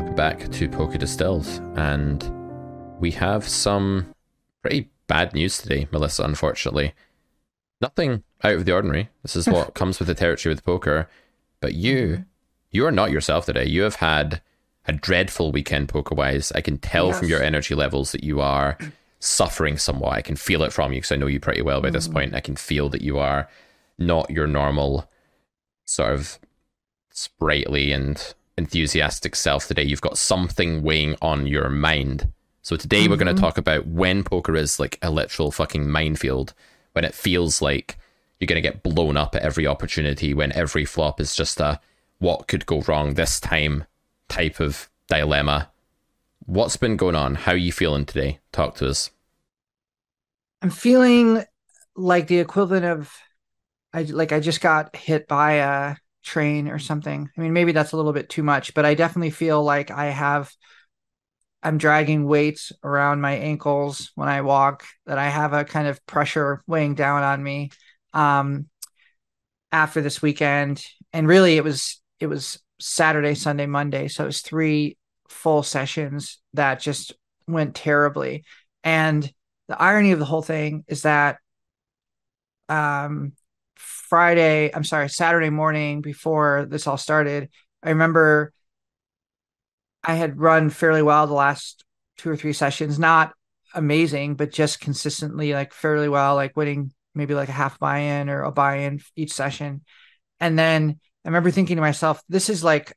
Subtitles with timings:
[0.00, 1.46] welcome back to Poker Distilled.
[1.76, 2.24] And
[3.00, 4.14] we have some
[4.62, 6.94] pretty bad news today, Melissa, unfortunately.
[7.82, 9.10] Nothing out of the ordinary.
[9.20, 11.10] This is what comes with the territory with poker.
[11.60, 12.24] But you,
[12.70, 13.66] you are not yourself today.
[13.66, 14.40] You have had
[14.86, 16.50] a dreadful weekend poker wise.
[16.52, 17.18] I can tell yes.
[17.18, 18.78] from your energy levels that you are
[19.18, 20.14] suffering somewhat.
[20.14, 21.92] I can feel it from you because I know you pretty well by mm.
[21.92, 22.34] this point.
[22.34, 23.50] I can feel that you are
[23.98, 25.10] not your normal
[25.84, 26.38] sort of
[27.10, 29.82] sprightly and enthusiastic self today.
[29.82, 32.30] You've got something weighing on your mind.
[32.62, 33.10] So today mm-hmm.
[33.10, 36.54] we're going to talk about when poker is like a literal fucking minefield,
[36.92, 37.98] when it feels like
[38.38, 41.80] you're going to get blown up at every opportunity, when every flop is just a
[42.18, 43.84] what could go wrong this time
[44.28, 45.70] type of dilemma.
[46.46, 47.34] What's been going on?
[47.34, 48.40] How are you feeling today?
[48.52, 49.10] Talk to us.
[50.62, 51.44] I'm feeling
[51.96, 53.14] like the equivalent of
[53.92, 57.28] I like I just got hit by a train or something.
[57.36, 60.06] I mean, maybe that's a little bit too much, but I definitely feel like I
[60.06, 60.50] have
[61.62, 66.04] I'm dragging weights around my ankles when I walk, that I have a kind of
[66.06, 67.70] pressure weighing down on me
[68.12, 68.66] um
[69.72, 70.84] after this weekend.
[71.12, 74.08] And really it was it was Saturday, Sunday, Monday.
[74.08, 74.96] So it was three
[75.28, 77.14] full sessions that just
[77.46, 78.44] went terribly.
[78.82, 79.30] And
[79.68, 81.38] the irony of the whole thing is that
[82.68, 83.32] um
[84.10, 87.48] Friday, I'm sorry, Saturday morning before this all started,
[87.82, 88.52] I remember
[90.02, 91.84] I had run fairly well the last
[92.18, 93.32] two or three sessions, not
[93.72, 98.42] amazing, but just consistently like fairly well, like winning maybe like a half buy-in or
[98.42, 99.82] a buy-in each session.
[100.40, 102.92] And then I remember thinking to myself, this is like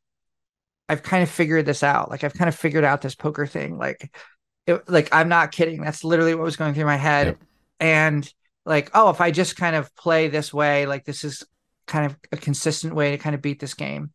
[0.90, 2.10] I've kind of figured this out.
[2.10, 3.78] Like I've kind of figured out this poker thing.
[3.78, 4.12] Like
[4.66, 5.82] it, like I'm not kidding.
[5.82, 7.28] That's literally what was going through my head.
[7.28, 7.38] Yep.
[7.80, 8.34] And
[8.66, 11.44] like, oh, if I just kind of play this way, like this is
[11.88, 14.12] kind of a consistent way to kind of beat this game.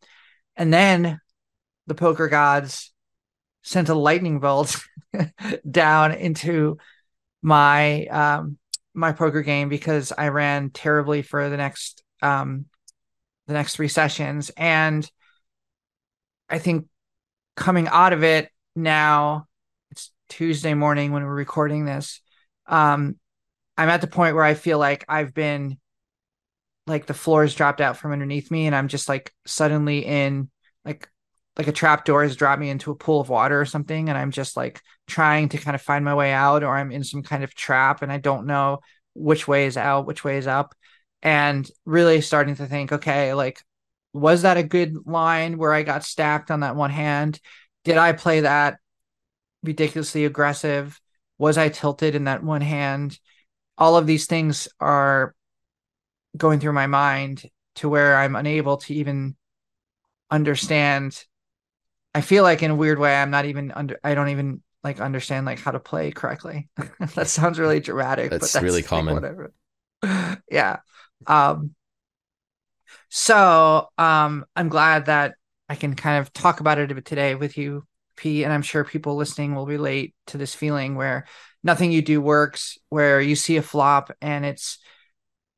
[0.55, 1.19] And then
[1.87, 2.91] the poker gods
[3.63, 4.81] sent a lightning bolt
[5.69, 6.77] down into
[7.41, 8.57] my um
[8.93, 12.65] my poker game because I ran terribly for the next um
[13.47, 15.09] the next three sessions and
[16.49, 16.87] I think
[17.55, 19.47] coming out of it now
[19.91, 22.21] it's Tuesday morning when we're recording this
[22.67, 23.18] um
[23.79, 25.79] I'm at the point where I feel like I've been
[26.85, 30.49] like the floor dropped out from underneath me and I'm just like suddenly in
[30.83, 31.07] like
[31.55, 34.17] like a trap door has dropped me into a pool of water or something and
[34.17, 37.23] I'm just like trying to kind of find my way out or I'm in some
[37.23, 38.79] kind of trap and I don't know
[39.13, 40.75] which way is out, which way is up
[41.21, 43.61] and really starting to think okay, like
[44.11, 47.39] was that a good line where I got stacked on that one hand?
[47.85, 48.79] Did I play that
[49.63, 50.99] ridiculously aggressive?
[51.37, 53.17] Was I tilted in that one hand?
[53.79, 55.33] All of these things are
[56.37, 59.35] going through my mind to where I'm unable to even
[60.29, 61.23] understand.
[62.13, 64.99] I feel like in a weird way, I'm not even under, I don't even like
[64.99, 66.67] understand like how to play correctly.
[67.15, 69.15] that sounds really dramatic, that's, but that's really common.
[69.15, 70.41] Like, whatever.
[70.51, 70.77] yeah.
[71.25, 71.73] Um,
[73.09, 75.35] so um, I'm glad that
[75.69, 77.85] I can kind of talk about it a bit today with you,
[78.17, 81.25] P, and I'm sure people listening will relate to this feeling where
[81.63, 84.79] nothing you do works where you see a flop and it's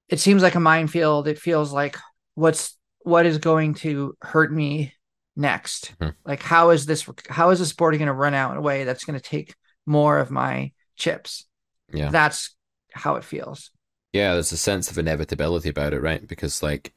[0.09, 1.27] it seems like a minefield.
[1.27, 1.97] It feels like
[2.35, 4.93] what's what is going to hurt me
[5.35, 5.93] next?
[5.99, 6.11] Mm-hmm.
[6.25, 8.83] like how is this how is this board going to run out in a way
[8.83, 11.45] that's going to take more of my chips?
[11.91, 12.09] Yeah.
[12.09, 12.55] That's
[12.91, 13.71] how it feels.
[14.13, 16.27] Yeah there's a sense of inevitability about it right?
[16.27, 16.93] Because like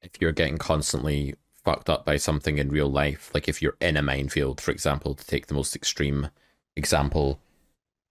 [0.00, 1.34] if you're getting constantly
[1.64, 5.14] fucked up by something in real life like if you're in a minefield for example
[5.14, 6.30] to take the most extreme
[6.76, 7.40] example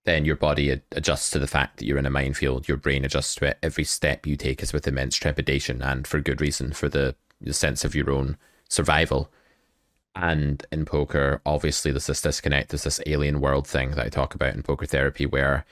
[0.08, 2.68] then your body ad- adjusts to the fact that you're in a minefield.
[2.68, 3.58] Your brain adjusts to it.
[3.62, 7.54] Every step you take is with immense trepidation and for good reason, for the, the
[7.54, 8.38] sense of your own
[8.70, 9.30] survival.
[10.16, 12.70] And in poker, obviously, there's this disconnect.
[12.70, 15.66] There's this alien world thing that I talk about in poker therapy where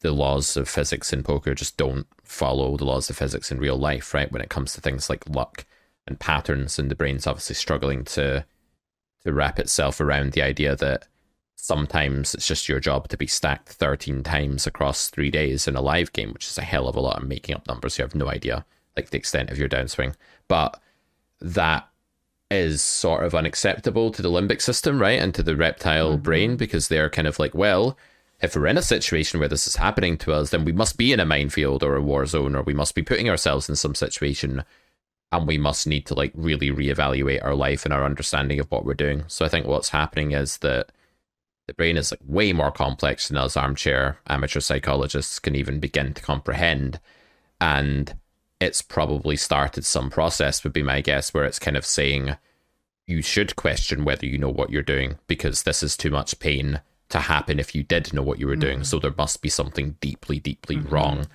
[0.00, 3.76] the laws of physics in poker just don't follow the laws of physics in real
[3.76, 4.32] life, right?
[4.32, 5.66] When it comes to things like luck
[6.06, 8.46] and patterns, and the brain's obviously struggling to
[9.24, 11.06] to wrap itself around the idea that
[11.56, 15.80] sometimes it's just your job to be stacked 13 times across three days in a
[15.80, 17.18] live game, which is a hell of a lot.
[17.18, 17.98] I'm making up numbers.
[17.98, 18.64] You have no idea,
[18.96, 20.14] like the extent of your downswing.
[20.48, 20.80] But
[21.40, 21.88] that
[22.50, 25.20] is sort of unacceptable to the limbic system, right?
[25.20, 26.22] And to the reptile mm-hmm.
[26.22, 27.96] brain because they're kind of like, well,
[28.42, 31.12] if we're in a situation where this is happening to us, then we must be
[31.12, 33.94] in a minefield or a war zone, or we must be putting ourselves in some
[33.94, 34.64] situation
[35.32, 38.84] and we must need to like really reevaluate our life and our understanding of what
[38.84, 39.24] we're doing.
[39.28, 40.92] So I think what's happening is that
[41.72, 46.12] the brain is like way more complex than us armchair amateur psychologists can even begin
[46.12, 47.00] to comprehend.
[47.62, 48.14] And
[48.60, 52.36] it's probably started some process, would be my guess, where it's kind of saying,
[53.06, 56.80] you should question whether you know what you're doing because this is too much pain
[57.08, 58.80] to happen if you did know what you were doing.
[58.80, 58.84] Mm-hmm.
[58.84, 60.90] So there must be something deeply, deeply Mhm.
[60.90, 61.26] wrong.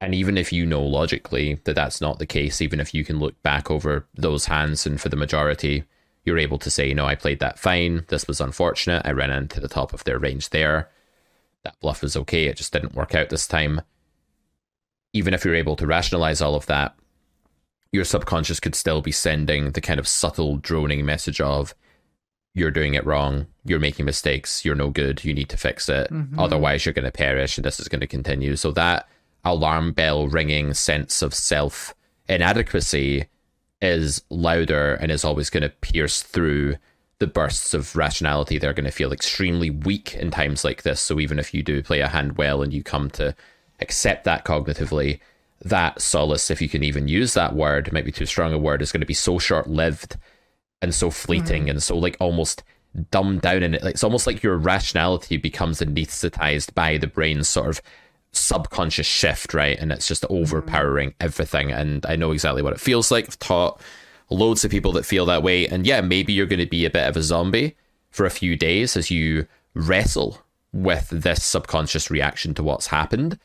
[0.00, 3.18] And even if you know logically that that's not the case, even if you can
[3.18, 5.84] look back over those hands and for the majority,
[6.30, 8.04] you're able to say, no, I played that fine.
[8.06, 9.02] This was unfortunate.
[9.04, 10.88] I ran into the top of their range there.
[11.64, 12.44] That bluff was okay.
[12.44, 13.80] It just didn't work out this time.
[15.12, 16.94] Even if you're able to rationalize all of that,
[17.90, 21.74] your subconscious could still be sending the kind of subtle droning message of,
[22.54, 23.46] you're doing it wrong.
[23.64, 24.64] You're making mistakes.
[24.64, 25.24] You're no good.
[25.24, 26.12] You need to fix it.
[26.12, 26.38] Mhm.
[26.38, 28.54] Otherwise, you're going to perish and this is going to continue.
[28.54, 29.08] So, that
[29.44, 31.94] alarm bell ringing sense of self
[32.28, 33.26] inadequacy
[33.80, 36.76] is louder and is always going to pierce through
[37.18, 38.58] the bursts of rationality.
[38.58, 41.00] They're going to feel extremely weak in times like this.
[41.00, 43.34] So, even if you do play a hand well and you come to
[43.80, 45.20] accept that cognitively,
[45.62, 48.82] that solace, if you can even use that word, might be too strong a word,
[48.82, 50.16] is going to be so short lived
[50.82, 51.70] and so fleeting mm.
[51.70, 52.62] and so like almost
[53.10, 53.84] dumbed down in it.
[53.84, 57.82] It's almost like your rationality becomes anesthetized by the brain's sort of
[58.32, 59.78] subconscious shift, right?
[59.78, 61.14] And it's just overpowering mm.
[61.20, 61.72] everything.
[61.72, 63.26] And I know exactly what it feels like.
[63.26, 63.80] I've taught
[64.30, 65.66] loads of people that feel that way.
[65.66, 67.76] And yeah, maybe you're going to be a bit of a zombie
[68.10, 70.42] for a few days as you wrestle
[70.72, 73.38] with this subconscious reaction to what's happened.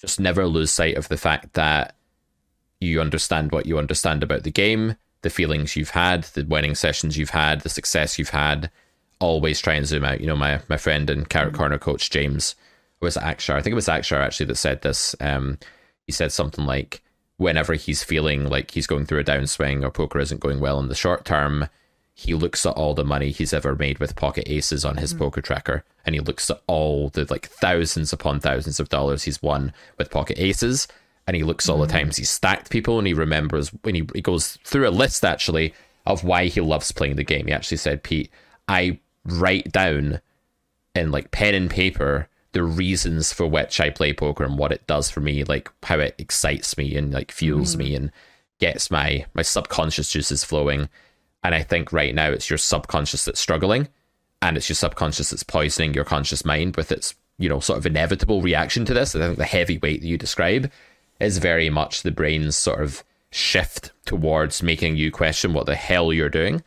[0.00, 1.94] Just never lose sight of the fact that
[2.80, 7.18] you understand what you understand about the game, the feelings you've had, the winning sessions
[7.18, 8.70] you've had, the success you've had.
[9.20, 10.20] Always try and zoom out.
[10.20, 11.56] You know, my my friend and Carrot mm.
[11.58, 12.54] Corner coach James
[13.00, 13.54] was Akshar.
[13.54, 15.14] I think it was Akshar actually that said this.
[15.20, 15.58] Um,
[16.06, 17.02] he said something like,
[17.36, 20.88] whenever he's feeling like he's going through a downswing or poker isn't going well in
[20.88, 21.66] the short term,
[22.12, 25.40] he looks at all the money he's ever made with pocket aces on his poker
[25.40, 29.72] tracker, and he looks at all the like thousands upon thousands of dollars he's won
[29.96, 30.86] with pocket aces,
[31.26, 34.06] and he looks at all the times he's stacked people, and he remembers when he,
[34.14, 35.72] he goes through a list actually
[36.04, 37.46] of why he loves playing the game.
[37.46, 38.30] He actually said, Pete,
[38.68, 40.20] I write down
[40.94, 44.86] in like pen and paper the reasons for which I play poker and what it
[44.86, 48.04] does for me, like how it excites me and like fuels me mm-hmm.
[48.04, 48.12] and
[48.58, 50.88] gets my my subconscious juices flowing.
[51.42, 53.88] And I think right now it's your subconscious that's struggling,
[54.42, 57.86] and it's your subconscious that's poisoning your conscious mind with its you know sort of
[57.86, 59.14] inevitable reaction to this.
[59.14, 60.70] I think the heavy weight that you describe
[61.20, 66.12] is very much the brain's sort of shift towards making you question what the hell
[66.12, 66.62] you're doing,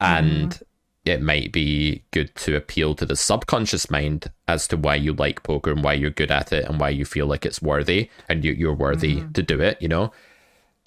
[0.00, 0.64] and mm-hmm.
[1.06, 5.42] It might be good to appeal to the subconscious mind as to why you like
[5.42, 8.44] poker and why you're good at it and why you feel like it's worthy and
[8.44, 9.32] you, you're worthy mm.
[9.32, 10.12] to do it, you know,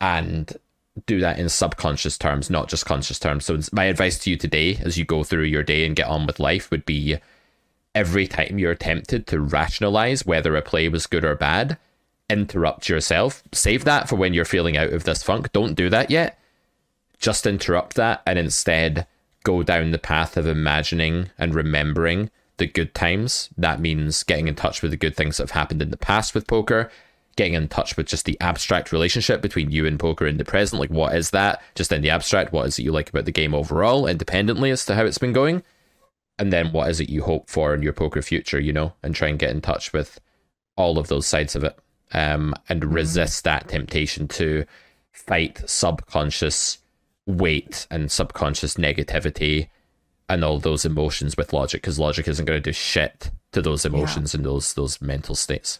[0.01, 0.57] and
[1.05, 3.45] do that in subconscious terms, not just conscious terms.
[3.45, 6.25] So, my advice to you today, as you go through your day and get on
[6.27, 7.17] with life, would be
[7.95, 11.77] every time you're tempted to rationalize whether a play was good or bad,
[12.29, 13.43] interrupt yourself.
[13.53, 15.51] Save that for when you're feeling out of this funk.
[15.51, 16.39] Don't do that yet.
[17.17, 19.07] Just interrupt that and instead
[19.49, 23.49] go down the path of imagining and remembering the good times.
[23.57, 26.35] That means getting in touch with the good things that have happened in the past
[26.35, 26.91] with poker,
[27.35, 30.79] getting in touch with just the abstract relationship between you and poker in the present.
[30.79, 31.63] Like, what is that?
[31.73, 34.85] Just in the abstract, what is it you like about the game overall, independently as
[34.85, 35.63] to how it's been going?
[36.37, 39.15] And then what is it you hope for in your poker future, you know, and
[39.15, 40.19] try and get in touch with
[40.77, 41.75] all of those sides of it
[42.13, 44.65] um, and resist that temptation to
[45.11, 46.78] fight subconscious
[47.29, 49.69] weight and subconscious negativity
[50.27, 53.85] and all those emotions with logic because logic isn't going to do shit to those
[53.85, 55.79] emotions and those those mental states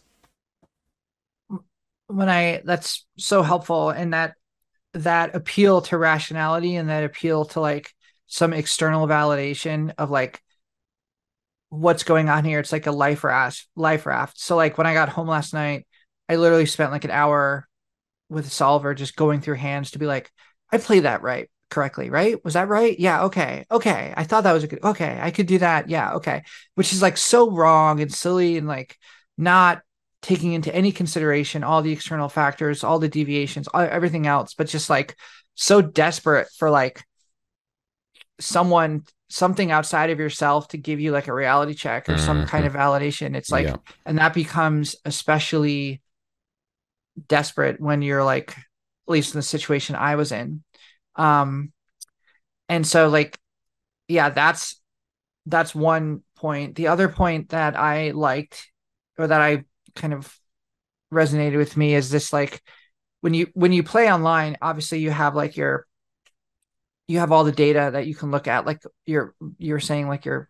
[2.07, 4.35] when I that's so helpful and that
[4.93, 7.93] that appeal to rationality and that appeal to like
[8.27, 10.41] some external validation of like
[11.69, 12.59] what's going on here.
[12.59, 14.39] It's like a life raft, life raft.
[14.39, 15.85] So like when I got home last night,
[16.27, 17.67] I literally spent like an hour
[18.29, 20.31] with a solver just going through hands to be like,
[20.71, 22.43] I played that right correctly, right?
[22.43, 22.99] Was that right?
[22.99, 23.65] Yeah, okay.
[23.69, 24.13] Okay.
[24.15, 25.19] I thought that was a good okay.
[25.21, 25.89] I could do that.
[25.89, 26.43] Yeah, okay.
[26.75, 28.97] Which is like so wrong and silly and like
[29.37, 29.81] not
[30.21, 34.67] taking into any consideration all the external factors, all the deviations, all, everything else, but
[34.67, 35.15] just like
[35.55, 37.03] so desperate for like
[38.39, 42.65] someone something outside of yourself to give you like a reality check or some kind
[42.65, 42.75] mm-hmm.
[42.75, 43.35] of validation.
[43.35, 43.75] It's like Yeah.
[44.05, 46.01] and that becomes especially
[47.27, 48.55] desperate when you're like
[49.09, 50.63] at least in the situation I was in.
[51.15, 51.73] Um
[52.67, 53.37] and so like
[54.07, 54.79] yeah, that's
[55.45, 56.75] that's one point.
[56.75, 58.69] The other point that I liked
[59.17, 60.33] or that I kind of
[61.11, 62.61] resonated with me is this like
[63.21, 65.85] when you when you play online, obviously you have like your
[67.07, 70.25] you have all the data that you can look at like you're you're saying like
[70.25, 70.47] your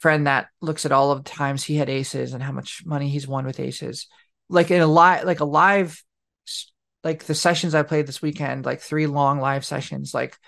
[0.00, 3.08] friend that looks at all of the times he had aces and how much money
[3.08, 4.08] he's won with aces
[4.48, 6.02] like in a live like a live
[7.06, 10.38] like the sessions i played this weekend like three long live sessions like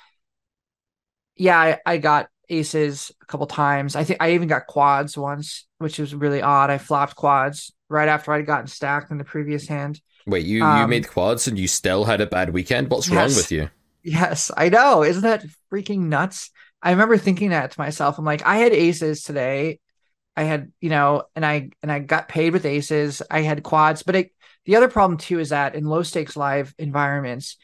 [1.36, 3.94] yeah, I, I got aces a couple times.
[3.96, 6.70] I think I even got quads once, which was really odd.
[6.70, 10.00] I flopped quads right after I'd gotten stacked in the previous hand.
[10.26, 12.88] Wait, you you Um, made quads and you still had a bad weekend?
[12.88, 13.70] What's wrong with you?
[14.02, 15.02] Yes, I know.
[15.02, 16.50] Isn't that freaking nuts?
[16.82, 18.18] I remember thinking that to myself.
[18.18, 19.80] I'm like, I had aces today.
[20.36, 23.22] I had, you know, and I and I got paid with aces.
[23.30, 24.32] I had quads, but it,
[24.68, 27.56] the other problem too is that in low stakes live environments,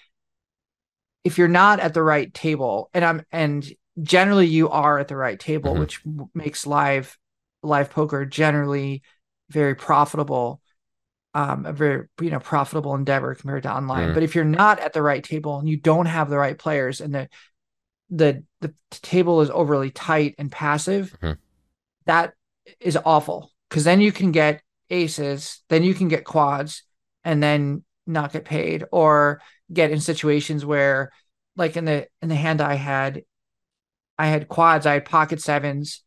[1.22, 3.70] if you're not at the right table, and I'm and
[4.02, 5.78] generally you are at the right table, Mhm.
[5.80, 6.00] which
[6.34, 7.18] makes live
[7.62, 9.02] live poker generally
[9.50, 10.62] very profitable
[11.34, 14.10] um, a very you know profitable endeavor compared to online.
[14.10, 14.14] Mm.
[14.14, 17.02] But if you're not at the right table and you don't have the right players
[17.02, 17.28] and the
[18.08, 21.36] the the table is overly tight and passive, Mhm.
[22.06, 22.32] that
[22.80, 26.83] is awful because then you can get aces, then you can get quads,
[27.24, 29.40] and then not get paid or
[29.72, 31.10] get in situations where
[31.56, 33.22] like in the in the hand I had
[34.18, 36.02] I had quads, I had pocket sevens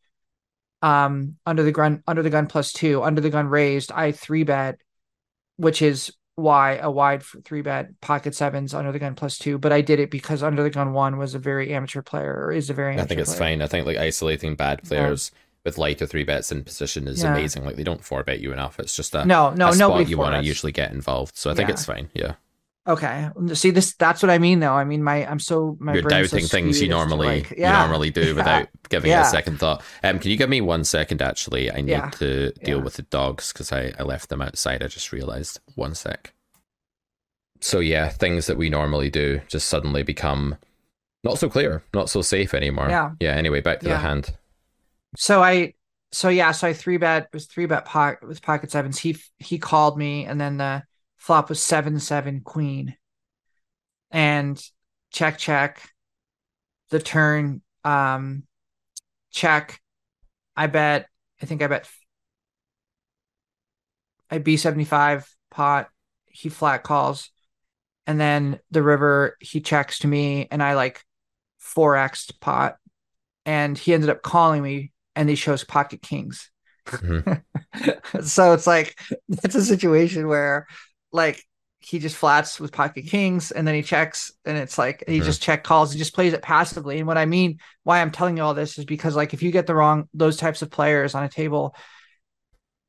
[0.80, 4.44] um under the gun under the gun plus two under the gun raised i three
[4.44, 4.78] bet
[5.56, 9.72] which is why a wide three bet pocket sevens under the gun plus two but
[9.72, 12.70] i did it because under the gun one was a very amateur player or is
[12.70, 13.40] a very I think it's player.
[13.50, 13.62] fine.
[13.62, 15.16] I think like isolating bad Yeah.
[15.64, 17.32] With lighter three bets in position is Yeah.
[17.34, 17.64] amazing.
[17.64, 18.78] Like they don't four bet you enough.
[18.78, 21.36] It's just a, no no a spot you want to usually get involved.
[21.36, 21.72] So I think Yeah.
[21.74, 22.10] it's fine.
[22.14, 22.34] Yeah.
[22.86, 26.02] okay see this that's what i mean though i mean my i'm so my You're
[26.04, 28.68] brain's so doubting things you skewed as to, normally like, you yeah normally do without
[28.88, 29.82] giving it a second thought.
[30.02, 31.20] Um, can you give me one second?
[31.20, 34.82] Actually, I need to deal with the dogs because I, I left them outside.
[34.82, 35.60] I just realized.
[35.74, 36.32] One sec.
[37.60, 40.56] So yeah, things that we normally do just suddenly become
[41.24, 42.88] not so clear, not so safe anymore.
[42.88, 43.10] Yeah.
[43.20, 43.32] Yeah.
[43.34, 44.30] Anyway, back to the hand.
[45.20, 45.74] So I
[46.12, 48.98] so yeah, so I three bet was three bet pocket with pocket sevens.
[48.98, 50.84] He he called me and then the
[51.16, 52.96] flop was seven seven queen.
[54.12, 54.62] And
[55.10, 55.90] check check.
[56.90, 58.44] The turn um
[59.32, 59.80] check.
[60.56, 61.08] I bet
[61.42, 61.88] I think I bet
[64.30, 65.88] I B seventy five pot.
[66.26, 67.30] He flat calls.
[68.06, 71.02] And then the river he checks to me and I like
[71.58, 72.76] four X pot.
[73.44, 76.50] And he ended up calling me and he shows pocket kings.
[76.86, 77.42] Mhm.
[78.22, 78.98] so it's like
[79.28, 80.66] it's a situation where
[81.12, 81.42] like
[81.80, 85.24] he just flats with pocket kings and then he checks and it's like he Mhm.
[85.24, 88.36] just check calls he just plays it passively and what i mean why i'm telling
[88.36, 91.14] you all this is because like if you get the wrong those types of players
[91.14, 91.74] on a table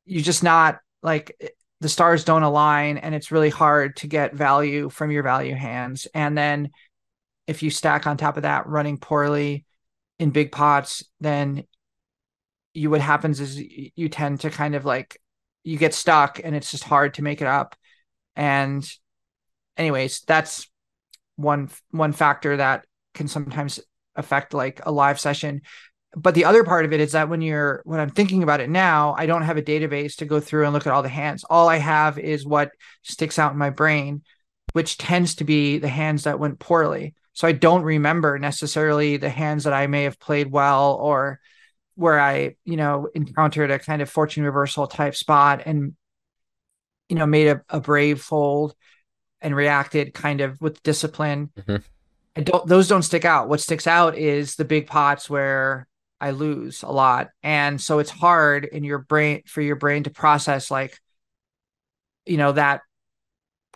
[0.06, 4.88] you're just not like the stars don't align and it's really hard to get value
[4.90, 6.70] from your value hands and then
[7.46, 9.64] if you stack on top of that running poorly
[10.18, 11.64] in big pots then
[12.72, 15.20] you what happens is you tend to kind of like
[15.62, 17.76] you get stuck and it's just hard to make it up.
[18.36, 18.88] And
[19.76, 20.68] anyways that's
[21.36, 22.84] one one factor that
[23.14, 23.80] can sometimes
[24.14, 25.62] affect like a live session.
[26.16, 28.68] But the other part of it is that when you're when i'm thinking about it
[28.68, 31.44] now i don't have a database to go through and look at all the hands.
[31.48, 32.72] All i have is what
[33.02, 34.22] sticks out in my brain
[34.72, 37.14] which tends to be the hands that went poorly.
[37.32, 41.40] So i don't remember necessarily the hands that i may have played well or
[41.94, 45.94] where I, you know, encountered a kind of fortune reversal type spot and,
[47.08, 48.74] you know, made a, a brave fold
[49.40, 51.50] and reacted kind of with discipline.
[51.58, 51.82] Mhm.
[52.36, 53.48] I don't, those don't stick out.
[53.48, 55.88] What sticks out is the big pots where
[56.20, 57.28] I lose a lot.
[57.42, 61.00] And so it's hard in your brain for your brain to process like,
[62.26, 62.82] you know, that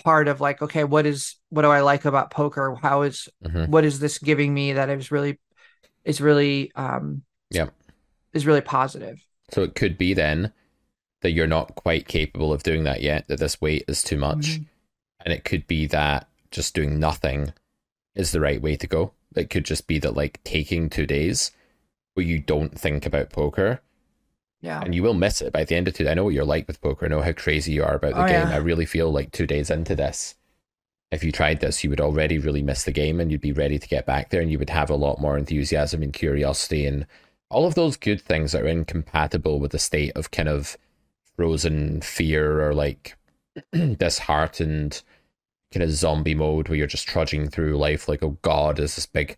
[0.04, 2.76] part of like, okay, what is, what do I like about poker?
[2.80, 3.68] How is, Mhm.
[3.68, 5.40] what is this giving me that is really,
[6.04, 7.72] is really, um, Yep.
[8.34, 9.24] Is really positive.
[9.50, 10.52] So it could be then
[11.22, 14.46] that you're not quite capable of doing that yet, that this weight is too much.
[14.58, 14.66] Mhm.
[15.24, 17.52] And it could be that just doing nothing
[18.14, 19.12] is the right way to go.
[19.34, 21.50] It could just be that like taking two days
[22.14, 23.80] where you don't think about poker
[24.60, 24.80] Yeah.
[24.82, 26.04] and you will miss it by the end of two.
[26.04, 26.10] days.
[26.10, 27.06] I know what you're like with poker.
[27.06, 28.48] I know how crazy you are about the Oh, game.
[28.48, 28.54] yeah.
[28.54, 30.36] I really feel like two days into this,
[31.10, 33.78] if you tried this, you would already really miss the game and you'd be ready
[33.78, 37.06] to get back there and you would have a lot more enthusiasm and curiosity and
[37.50, 40.76] all of those good things that are incompatible with the state of kind of
[41.36, 43.16] frozen fear or like
[43.72, 45.02] disheartened
[45.72, 49.06] kind of zombie mode where you're just trudging through life like, oh God, is this
[49.06, 49.36] big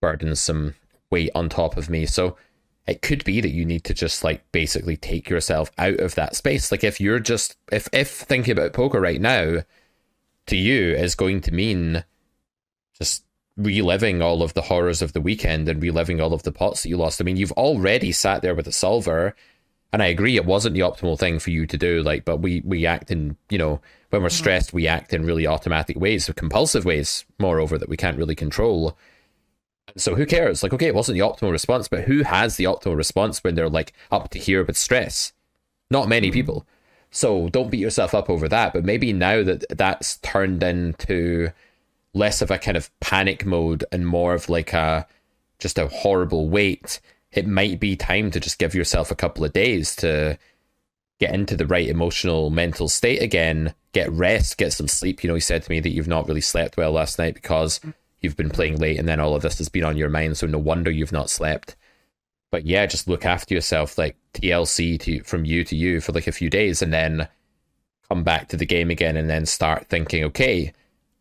[0.00, 0.74] burdensome
[1.10, 2.06] weight on top of me?
[2.06, 2.36] So
[2.86, 6.36] it could be that you need to just like basically take yourself out of that
[6.36, 6.72] space.
[6.72, 9.62] Like if you're just if if thinking about poker right now
[10.46, 12.04] to you is going to mean
[12.98, 13.24] just
[13.56, 16.88] reliving all of the horrors of the weekend and reliving all of the pots that
[16.88, 17.20] you lost.
[17.20, 19.34] I mean, you've already sat there with a solver,
[19.92, 22.02] and I agree it wasn't the optimal thing for you to do.
[22.02, 23.80] Like, but we we act in you know
[24.10, 28.18] when we're stressed, we act in really automatic ways, compulsive ways, moreover that we can't
[28.18, 28.96] really control.
[29.96, 30.62] So who cares?
[30.62, 33.68] Like, okay, it wasn't the optimal response, but who has the optimal response when they're
[33.68, 35.32] like up to here with stress?
[35.90, 36.32] Not many Mm-hmm.
[36.34, 36.66] people.
[37.10, 38.72] So don't beat yourself up over that.
[38.72, 41.50] But maybe now that that's turned into
[42.14, 45.06] less of a kind of panic mode and more of like a
[45.58, 47.00] just a horrible weight,
[47.30, 50.38] it might be time to just give yourself a couple of days to
[51.20, 55.22] get into the right emotional mental state again, get rest, get some sleep.
[55.22, 57.80] You know, he said to me that you've not really slept well last night because
[58.20, 60.36] you've been playing late and then all of this has been on your mind.
[60.36, 61.76] So no wonder you've not slept.
[62.50, 66.26] But yeah, just look after yourself, like TLC to from you to you for like
[66.26, 67.28] a few days and then
[68.08, 70.72] come back to the game again and then start thinking, okay,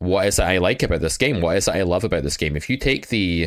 [0.01, 1.41] what is it I like about this game?
[1.41, 2.55] What is it I love about this game?
[2.55, 3.43] If you take the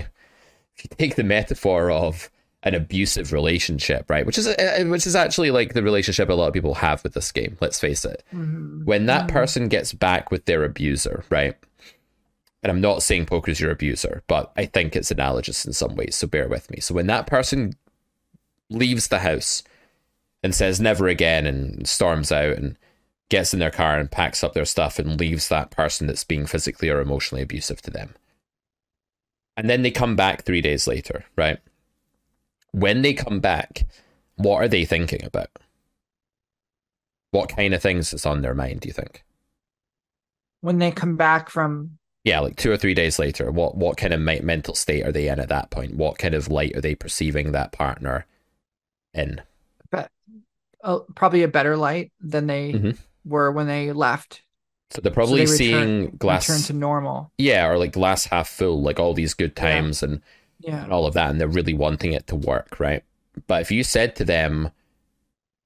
[0.76, 2.30] if you take the metaphor of
[2.62, 6.46] an abusive relationship, right, which is uh, which is actually like the relationship a lot
[6.46, 7.56] of people have with this game.
[7.60, 8.22] Let's face it.
[8.32, 8.84] Mhm.
[8.84, 11.56] When that person gets back with their abuser, right,
[12.62, 16.14] and I'm not saying poker's your abuser, but I think it's analogous in some ways.
[16.14, 16.78] So bear with me.
[16.78, 17.74] So when that person
[18.70, 19.64] leaves the house
[20.44, 22.78] and says never again and storms out and
[23.28, 26.46] gets in their car and packs up their stuff and leaves that person that's being
[26.46, 28.14] physically or emotionally abusive to them.
[29.56, 31.58] And then they come back three days later, right?
[32.72, 33.86] When they come back,
[34.36, 35.48] what are they thinking about?
[37.32, 39.24] What kind of things is on their mind, do you think?
[40.62, 44.12] When they come back from Yeah, like two or three days later, what what kind
[44.14, 45.94] of me- mental state are they in at that point?
[45.96, 48.26] What kind of light are they perceiving that partner
[49.12, 49.42] in?
[50.82, 52.98] uh, probably a better light than they Mhm.
[53.24, 54.42] Were when they left.
[54.90, 57.32] So they're probably they return- seeing glass, Return to normal.
[57.38, 59.62] yeah, or like glass half full, like all these good Yeah.
[59.62, 60.20] times and
[60.60, 60.84] Yeah.
[60.84, 63.02] and all of that, and they're really wanting it to work, right?
[63.48, 64.70] But if you said to them,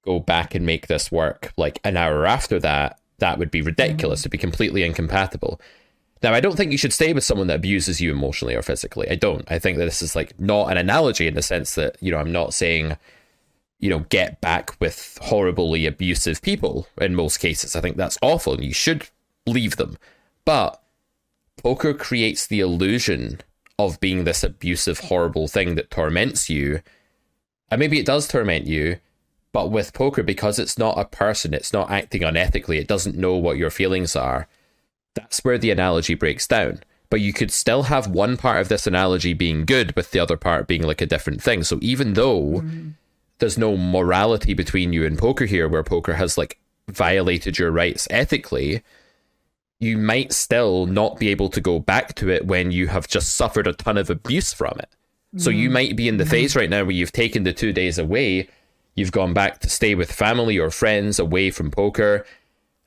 [0.04, 4.20] go back and make this work like an hour after that, that would be ridiculous.
[4.20, 4.22] Mm-hmm.
[4.28, 5.60] It'd be completely incompatible.
[6.22, 9.08] Now, I don't think you should stay with someone that abuses you emotionally or physically.
[9.10, 9.44] I don't.
[9.50, 12.18] I think that this is like not an analogy in the sense that, you know,
[12.18, 12.96] I'm not saying,
[13.78, 17.76] you know, get back with horribly abusive people in most cases.
[17.76, 19.08] I think that's awful and you should
[19.46, 19.96] leave them.
[20.44, 20.82] But
[21.56, 23.40] poker creates the illusion
[23.78, 26.80] of being this abusive, horrible thing that torments you.
[27.70, 28.98] And maybe it does torment you,
[29.52, 33.36] but with poker, because it's not a person, it's not acting unethically, it doesn't know
[33.36, 34.48] what your feelings are.
[35.14, 36.80] That's where the analogy breaks down.
[37.10, 40.36] But you could still have one part of this analogy being good, with the other
[40.36, 41.62] part being like a different thing.
[41.62, 42.92] So even though mm.
[43.38, 48.08] There's no morality between you and poker here, where poker has like violated your rights
[48.10, 48.82] ethically,
[49.80, 53.34] you might still not be able to go back to it when you have just
[53.34, 54.90] suffered a ton of abuse from it.
[55.36, 55.72] So you mm.
[55.72, 56.60] might be in the phase mm-hmm.
[56.60, 58.48] right now where you've taken the two days away,
[58.94, 62.24] you've gone back to stay with family or friends away from poker.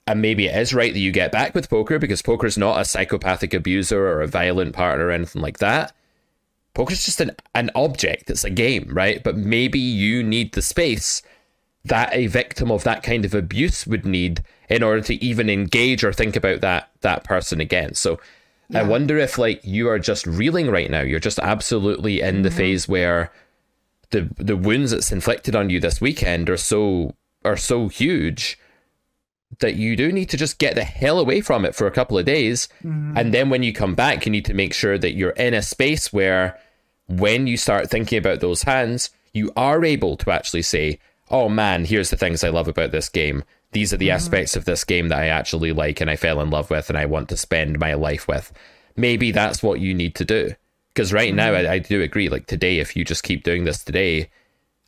[0.07, 2.85] And maybe it is right that you get back with poker because poker's not a
[2.85, 5.93] psychopathic abuser or a violent partner or anything like that.
[6.73, 9.21] Poker's just an, an object, it's a game, right?
[9.23, 11.21] But maybe you need the space
[11.83, 16.03] that a victim of that kind of abuse would need in order to even engage
[16.03, 17.93] or think about that that person again.
[17.95, 18.19] So
[18.73, 21.01] I wonder if like you are just reeling right now.
[21.01, 22.57] You're just absolutely in the mm-hmm.
[22.57, 23.31] phase where
[24.11, 28.57] the the wounds that's inflicted on you this weekend are so are so huge
[29.59, 32.17] that you do need to just get the hell away from it for a couple
[32.17, 32.67] of days.
[32.83, 33.17] Mm-hmm.
[33.17, 35.61] And then when you come back, you need to make sure that you're in a
[35.61, 36.59] space where
[37.07, 41.85] when you start thinking about those hands, you are able to actually say, oh man,
[41.85, 43.43] here's the things I love about this game.
[43.71, 44.15] These are the mm-hmm.
[44.15, 46.97] aspects of this game that I actually like and I fell in love with and
[46.97, 48.51] I want to spend my life with.
[48.95, 50.51] Maybe that's what you need to do.
[50.93, 51.37] Because right mm-hmm.
[51.37, 52.27] now, I, I do agree.
[52.27, 54.29] Like today, if you just keep doing this today,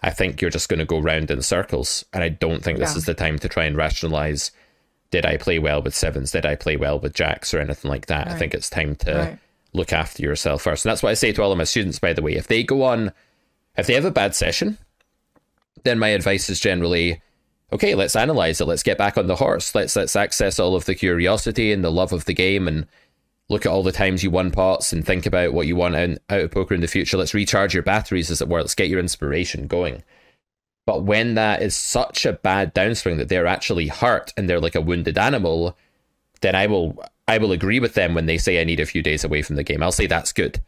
[0.03, 2.03] I think you're just going to go round in circles.
[2.13, 2.97] And I don't think this Yeah.
[2.97, 4.51] is the time to try and rationalize
[5.11, 6.31] did I play well with sevens?
[6.31, 8.27] Did I play well with jacks or anything like that?
[8.29, 9.37] I think it's time to Right.
[9.71, 10.83] look after yourself first.
[10.85, 12.33] And that's what I say to all of my students, by the way.
[12.33, 13.11] If they go on,
[13.77, 14.79] if they have a bad session,
[15.83, 17.21] then my advice is generally,
[17.71, 18.65] okay, let's analyze it.
[18.65, 19.75] Let's get back on the horse.
[19.75, 22.87] Let's let's access all of the curiosity and the love of the game and
[23.49, 26.17] look at all the times you won pots and think about what you want in,
[26.29, 27.17] out of poker in the future.
[27.17, 28.61] Let's recharge your batteries, as it were.
[28.61, 30.03] Let's get your inspiration going.
[30.85, 34.75] But when that is such a bad downswing that they're actually hurt and they're like
[34.75, 35.77] a wounded animal,
[36.41, 39.01] then I will I will agree with them when they say I need a few
[39.01, 39.81] days away from the game.
[39.81, 40.61] I'll say that's good.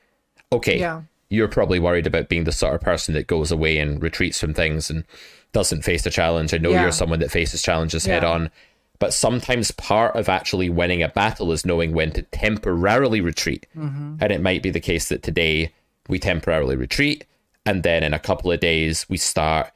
[0.53, 0.79] Okay.
[0.79, 1.01] Yeah.
[1.29, 4.53] You're probably worried about being the sort of person that goes away and retreats from
[4.53, 5.03] things and
[5.51, 6.53] doesn't face the challenge.
[6.53, 6.83] I know Yeah.
[6.83, 8.51] you're someone that faces challenges head on.
[8.99, 13.67] But sometimes part of actually winning a battle is knowing when to temporarily retreat.
[13.75, 14.17] Mm-hmm.
[14.19, 15.73] And it might be the case that today
[16.07, 17.25] we temporarily retreat,
[17.65, 19.71] and then in a couple of days we start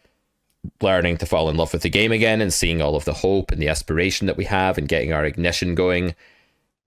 [0.81, 3.51] learning to fall in love with the game again and seeing all of the hope
[3.51, 6.13] and the aspiration that we have and getting our ignition going.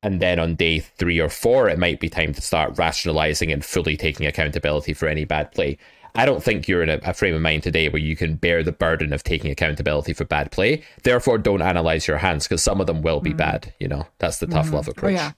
[0.03, 3.65] And then on day three or four, it might be time to start rationalizing and
[3.65, 5.79] fully taking accountability for any bad play.
[6.15, 8.63] I don't think you're in a, a, frame of mind today where you can bear
[8.63, 10.83] the burden of taking accountability for bad play.
[11.03, 13.39] Therefore, don't analyze your hands because some of them will be mm-hmm.
[13.39, 13.75] bad.
[13.81, 14.77] You know, that's the tough mm-hmm.
[14.77, 15.13] love approach.
[15.13, 15.33] Oh, yeah.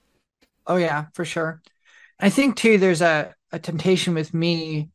[0.67, 1.63] Oh, yeah, for sure.
[2.19, 4.91] I think, too, there's a, a temptation with me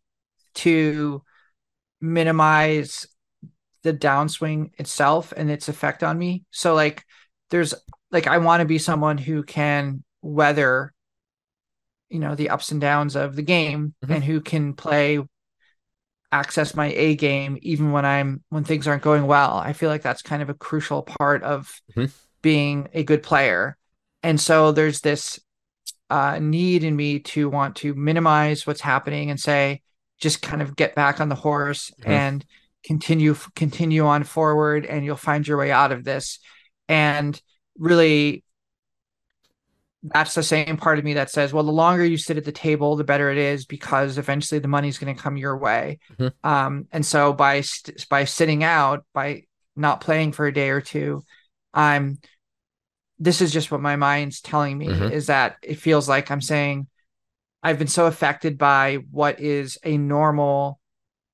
[0.56, 1.24] to
[2.02, 3.08] minimize
[3.84, 6.44] the downswing itself and its effect on me.
[6.52, 7.06] So, like,
[7.52, 7.74] there's
[8.12, 10.94] like, I want to be someone who can weather
[12.10, 14.14] you know the ups and downs of the game mm-hmm.
[14.14, 15.20] and who can play
[16.32, 19.58] access my A game even when I'm when things aren't going well.
[19.58, 22.12] I feel like that's kind of a crucial part of mm-hmm.
[22.42, 23.78] being a good player.
[24.22, 25.40] And so there's this
[26.10, 29.82] uh, need in me to want to minimize what's happening and say,
[30.20, 32.12] just kind of get back on the horse mm-hmm.
[32.12, 32.46] and
[32.84, 36.40] continue continue on forward, and you'll find your way out of this.
[36.88, 37.40] And
[37.78, 38.44] really
[40.04, 42.52] that's the same part of me that says, well, the longer you sit at the
[42.52, 46.00] table, the better it is because eventually the money's going to come your way.
[46.18, 46.48] Mm-hmm.
[46.50, 47.64] Um, and so by
[48.10, 49.44] by sitting out, by
[49.76, 51.24] not playing for a day or two,
[51.74, 52.20] I'm.
[53.22, 55.12] This is just what my mind's telling me mm-hmm.
[55.12, 56.88] is that it feels like I'm saying,
[57.62, 60.80] I've been so affected by what is a normal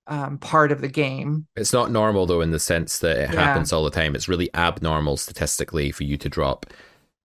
[0.08, 1.46] um, part of the game.
[1.56, 3.40] It's not normal though, in the sense that it yeah.
[3.40, 4.16] happens all the time.
[4.16, 6.66] It's really abnormal statistically for you to drop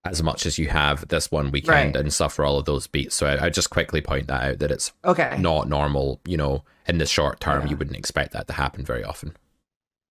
[0.04, 1.96] as much as you have this one weekend right.
[1.96, 3.14] and suffer all of those beats.
[3.14, 6.20] So I, I, just quickly point that out that it's okay not normal.
[6.24, 7.70] You know, in the short term, yeah.
[7.70, 9.36] you wouldn't expect that to happen very often.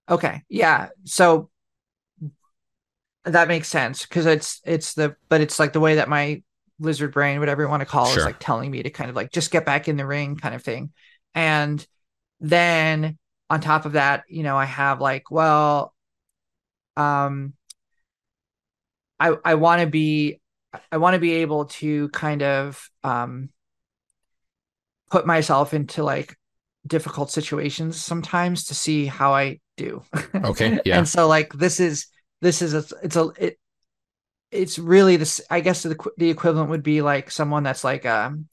[0.10, 0.90] Okay, yeah.
[1.06, 1.50] So
[3.26, 6.44] that makes sense because it's it's the but it's like the way that my
[6.80, 8.20] lizard brain, whatever you want to call it, sure.
[8.20, 10.54] is like telling me to kind of like just get back in the ring, kind
[10.54, 10.92] of thing.
[11.34, 11.86] And
[12.40, 13.18] then
[13.50, 15.94] on top of that, you know, I have like, well,
[16.96, 17.54] um
[19.20, 20.40] I I want to be
[20.92, 23.50] I want to be able to kind of um
[25.10, 26.36] put myself into like
[26.86, 30.04] difficult situations sometimes to see how I do.
[30.36, 30.80] Okay.
[30.86, 31.00] Yeah.
[31.00, 32.08] and so like this is
[32.42, 33.60] this is a it's a it
[34.52, 38.48] it's really this I guess the the equivalent would be like someone that's like um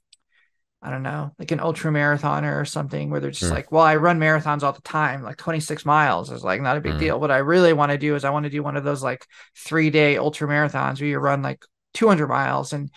[0.82, 3.54] I don't know, like an ultra marathoner or something where they're just mm.
[3.54, 6.80] like, well, I run marathons all the time, like 26 miles is like not a
[6.80, 6.98] big mm.
[7.00, 7.18] deal.
[7.18, 9.26] What I really want to do is I want to do one of those like
[9.56, 12.90] three day ultra marathons where you run like 200 miles and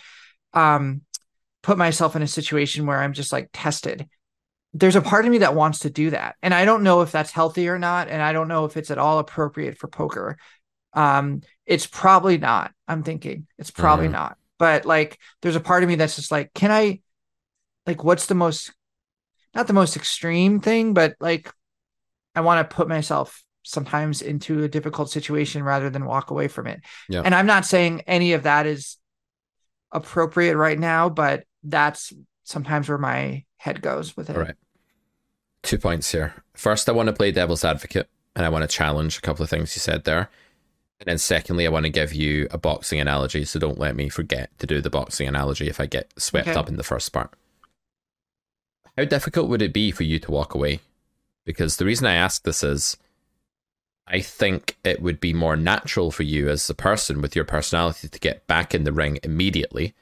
[0.52, 1.02] um,
[1.62, 4.06] put myself in a situation where I'm just like tested.
[4.72, 6.36] There's a part of me that wants to do that.
[6.42, 8.08] And I don't know if that's healthy or not.
[8.08, 10.36] And I don't know if it's at all appropriate for poker.
[10.92, 12.72] Um, it's probably not.
[12.86, 14.12] I'm thinking it's probably mm.
[14.12, 14.36] not.
[14.58, 17.00] But like, there's a part of me that's just like, can I,
[17.90, 18.72] like what's the most
[19.52, 21.52] not the most extreme thing but like
[22.36, 26.68] i want to put myself sometimes into a difficult situation rather than walk away from
[26.68, 27.20] it yeah.
[27.24, 28.96] and i'm not saying any of that is
[29.90, 32.12] appropriate right now but that's
[32.44, 34.54] sometimes where my head goes with it all right
[35.64, 39.18] two points here first i want to play devil's advocate and i want to challenge
[39.18, 40.30] a couple of things you said there
[41.00, 44.10] and then secondly, I want to give you a boxing analogy, so don't let me
[44.10, 46.58] forget to do the boxing analogy if I get swept okay.
[46.58, 47.32] up in the first part.
[49.00, 50.80] How difficult would it be for you to walk away?
[51.46, 52.98] Because the reason I ask this is
[54.06, 58.08] I think it would be more natural for you as a person with your personality
[58.08, 59.94] to get back in the ring immediately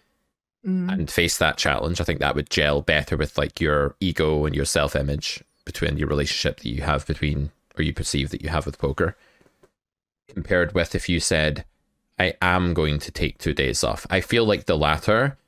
[0.67, 0.93] mm.
[0.93, 2.01] and face that challenge.
[2.01, 5.97] I think that would gel better with like your ego and your self image between
[5.97, 9.17] your relationship that you have between or you perceive that you have with poker.
[10.27, 11.65] Compared with if you said,
[12.19, 14.09] I am going to take two days off.
[14.11, 15.39] I feel like the latter,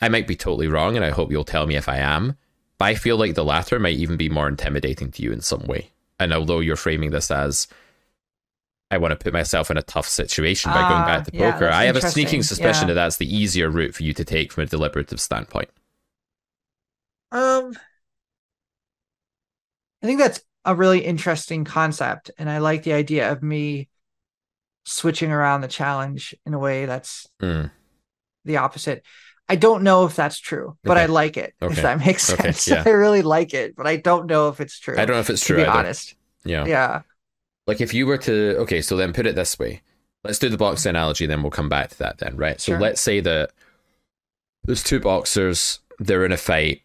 [0.00, 2.36] I might be totally wrong, and I hope you'll tell me if I am.
[2.82, 5.62] But I feel like the latter might even be more intimidating to you in some
[5.68, 5.92] way.
[6.18, 7.68] And although you're framing this as
[8.90, 11.68] I want to put myself in a tough situation by going back to ah, poker,
[11.68, 12.94] I have a sneaking suspicion yeah.
[12.94, 15.68] that that's the easier route for you to take from a deliberative standpoint.
[17.30, 17.78] Um,
[20.02, 23.90] I think that's a really interesting concept, and I like the idea of me
[24.86, 27.70] switching around the challenge in a way that's mm.
[28.44, 29.04] the opposite.
[29.48, 31.02] I don't know if that's true, but okay.
[31.02, 31.54] I like it.
[31.60, 31.72] Okay.
[31.72, 32.76] If that makes sense, okay.
[32.82, 32.84] yeah.
[32.86, 34.94] I really like it, but I don't know if it's true.
[34.94, 35.56] I don't know if it's true.
[35.56, 35.78] To be either.
[35.78, 37.02] honest, yeah, yeah.
[37.66, 39.82] Like if you were to, okay, so then put it this way.
[40.24, 42.18] Let's do the box analogy, then we'll come back to that.
[42.18, 42.60] Then, right?
[42.60, 42.80] So sure.
[42.80, 43.50] let's say that
[44.64, 45.80] there's two boxers.
[45.98, 46.82] They're in a fight,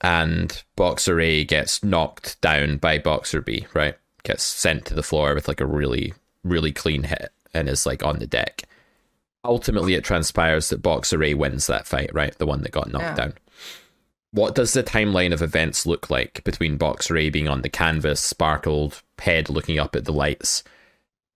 [0.00, 3.66] and boxer A gets knocked down by boxer B.
[3.74, 3.96] Right?
[4.22, 6.14] Gets sent to the floor with like a really,
[6.44, 8.64] really clean hit, and is like on the deck
[9.44, 12.36] ultimately it transpires that Boxer A wins that fight, right?
[12.38, 13.14] The one that got knocked yeah.
[13.14, 13.34] down.
[14.32, 18.20] What does the timeline of events look like between Boxer A being on the canvas,
[18.20, 20.64] sparkled head looking up at the lights,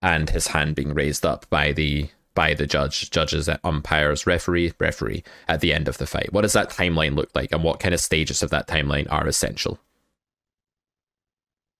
[0.02, 4.72] and his hand being raised up by the by the judge, judges, uh, umpires, referee,
[4.78, 6.32] referee at the end of the fight.
[6.32, 9.26] What does that timeline look like, and what kind of stages of that timeline are
[9.26, 9.78] essential?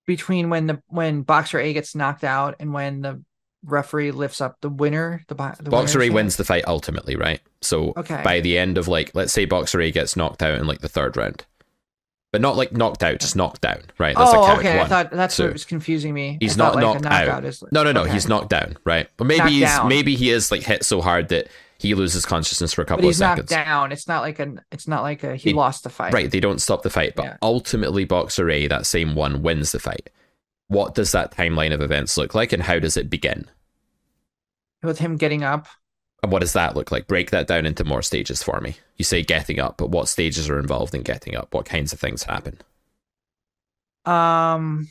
[0.07, 3.23] Between when the when boxer A gets knocked out and when the
[3.65, 7.41] referee lifts up the winner, the, the boxer A wins the fight ultimately, right?
[7.61, 8.23] So okay.
[8.23, 10.89] by the end of like, let's say boxer A gets knocked out in like the
[10.89, 11.45] third round
[12.31, 14.15] but not like knocked out, just knocked down, right?
[14.15, 14.77] That's oh, okay.
[14.77, 14.87] One.
[14.87, 16.37] I thought that's what was confusing me.
[16.41, 17.45] He's not like knocked out.
[17.45, 18.03] Is, no, no, no.
[18.03, 18.13] Okay.
[18.13, 19.09] He's knocked down, right?
[19.17, 19.89] But maybe knocked he's down.
[19.89, 23.07] maybe he is like hit so hard that he loses consciousness for a couple but
[23.07, 23.51] he's of seconds.
[23.51, 23.93] knocked down.
[23.93, 24.61] It's not like an.
[24.71, 26.13] It's not like a he, he lost the fight.
[26.13, 26.31] Right.
[26.31, 27.37] They don't stop the fight, but yeah.
[27.41, 30.11] ultimately, Boxer A, that same one, wins the fight.
[30.69, 33.51] What does that timeline of events look like, and how does it begin?
[34.83, 35.67] With him getting up
[36.23, 37.07] and what does that look like?
[37.07, 38.77] Break that down into more stages for me.
[38.97, 41.55] You say getting up, but what stages are involved in getting up?
[41.55, 42.59] What kinds of things happen?
[44.05, 44.89] Um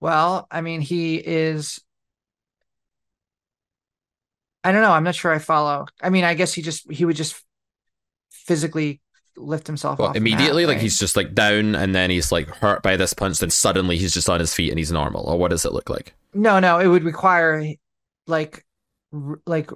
[0.00, 1.80] well, I mean he is
[4.64, 5.86] I don't know, I'm not sure I follow.
[6.02, 7.40] I mean, I guess he just he would just
[8.30, 9.00] physically
[9.36, 10.82] lift himself well, immediately like right?
[10.82, 14.14] he's just like down and then he's like hurt by this punch then suddenly he's
[14.14, 16.78] just on his feet and he's normal or what does it look like no no
[16.78, 17.74] it would require
[18.26, 18.64] like
[19.46, 19.70] like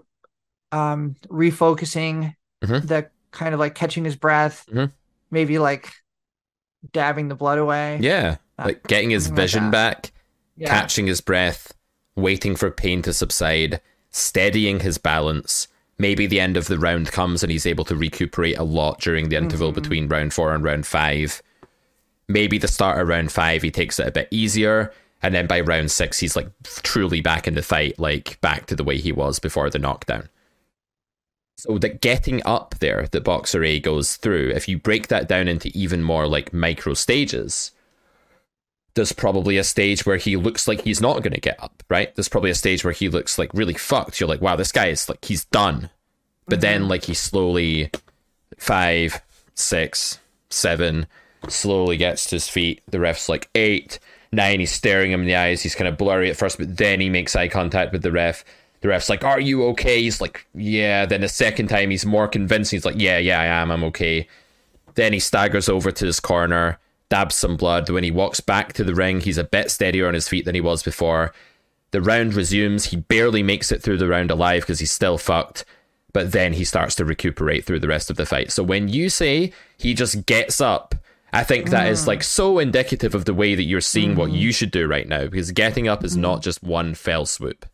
[0.72, 2.86] um refocusing mm-hmm.
[2.86, 4.90] the kind of like catching his breath mm-hmm.
[5.30, 5.92] maybe like
[6.92, 10.12] dabbing the blood away yeah uh, like getting his vision like back
[10.56, 10.68] yeah.
[10.68, 11.72] catching his breath
[12.16, 15.68] waiting for pain to subside steadying his balance
[16.00, 19.28] maybe the end of the round comes and he's able to recuperate a lot during
[19.28, 19.80] the interval mm-hmm.
[19.80, 21.42] between round four and round five
[22.28, 25.60] maybe the start of round five he takes it a bit easier and then by
[25.60, 26.48] round six, he's like
[26.82, 30.28] truly back in the fight, like back to the way he was before the knockdown.
[31.58, 35.46] So that getting up there that Boxer A goes through, if you break that down
[35.46, 37.72] into even more like micro stages,
[38.94, 42.14] there's probably a stage where he looks like he's not going to get up, right?
[42.14, 44.20] There's probably a stage where he looks like really fucked.
[44.20, 45.90] You're like, wow, this guy is like, he's done.
[46.46, 46.60] But mm-hmm.
[46.60, 47.90] then, like, he slowly,
[48.58, 49.22] five,
[49.54, 50.18] six,
[50.50, 51.06] seven,
[51.48, 52.82] slowly gets to his feet.
[52.88, 53.98] The ref's like, eight,
[54.32, 55.62] nine, he's staring him in the eyes.
[55.62, 58.44] He's kind of blurry at first, but then he makes eye contact with the ref.
[58.80, 60.02] The ref's like, Are you okay?
[60.02, 61.06] He's like, Yeah.
[61.06, 62.78] Then the second time, he's more convincing.
[62.78, 63.70] He's like, Yeah, yeah, I am.
[63.70, 64.26] I'm okay.
[64.94, 66.78] Then he staggers over to his corner,
[67.10, 67.90] dabs some blood.
[67.90, 70.54] When he walks back to the ring, he's a bit steadier on his feet than
[70.54, 71.34] he was before.
[71.90, 72.86] The round resumes.
[72.86, 75.64] He barely makes it through the round alive because he's still fucked.
[76.12, 78.50] But then he starts to recuperate through the rest of the fight.
[78.50, 80.94] So when you say he just gets up
[81.32, 81.90] I think that mm.
[81.90, 84.16] is like so indicative of the way that you're seeing mm.
[84.16, 86.20] what you should do right now because getting up is mm.
[86.20, 87.66] not just one fell swoop.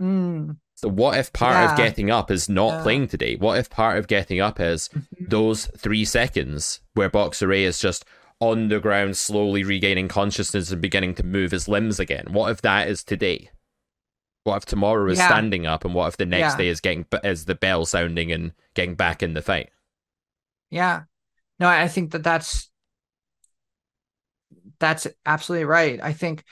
[0.00, 0.56] Mm.
[0.74, 1.70] So, what if part yeah.
[1.70, 2.82] of getting up is not yeah.
[2.82, 3.36] playing today?
[3.36, 5.24] What if part of getting up is mm-hmm.
[5.26, 8.04] those three seconds where Boxer A is just
[8.40, 12.26] on the ground, slowly regaining consciousness and beginning to move his limbs again?
[12.30, 13.50] What if that is today?
[14.44, 15.28] What if tomorrow is yeah.
[15.28, 18.52] standing up, and what if the next day is getting is the bell sounding and
[18.74, 19.70] getting back in the fight?
[20.70, 21.02] Yeah,
[21.58, 22.70] no, I think that that's
[24.78, 26.00] that's absolutely right.
[26.02, 26.44] I think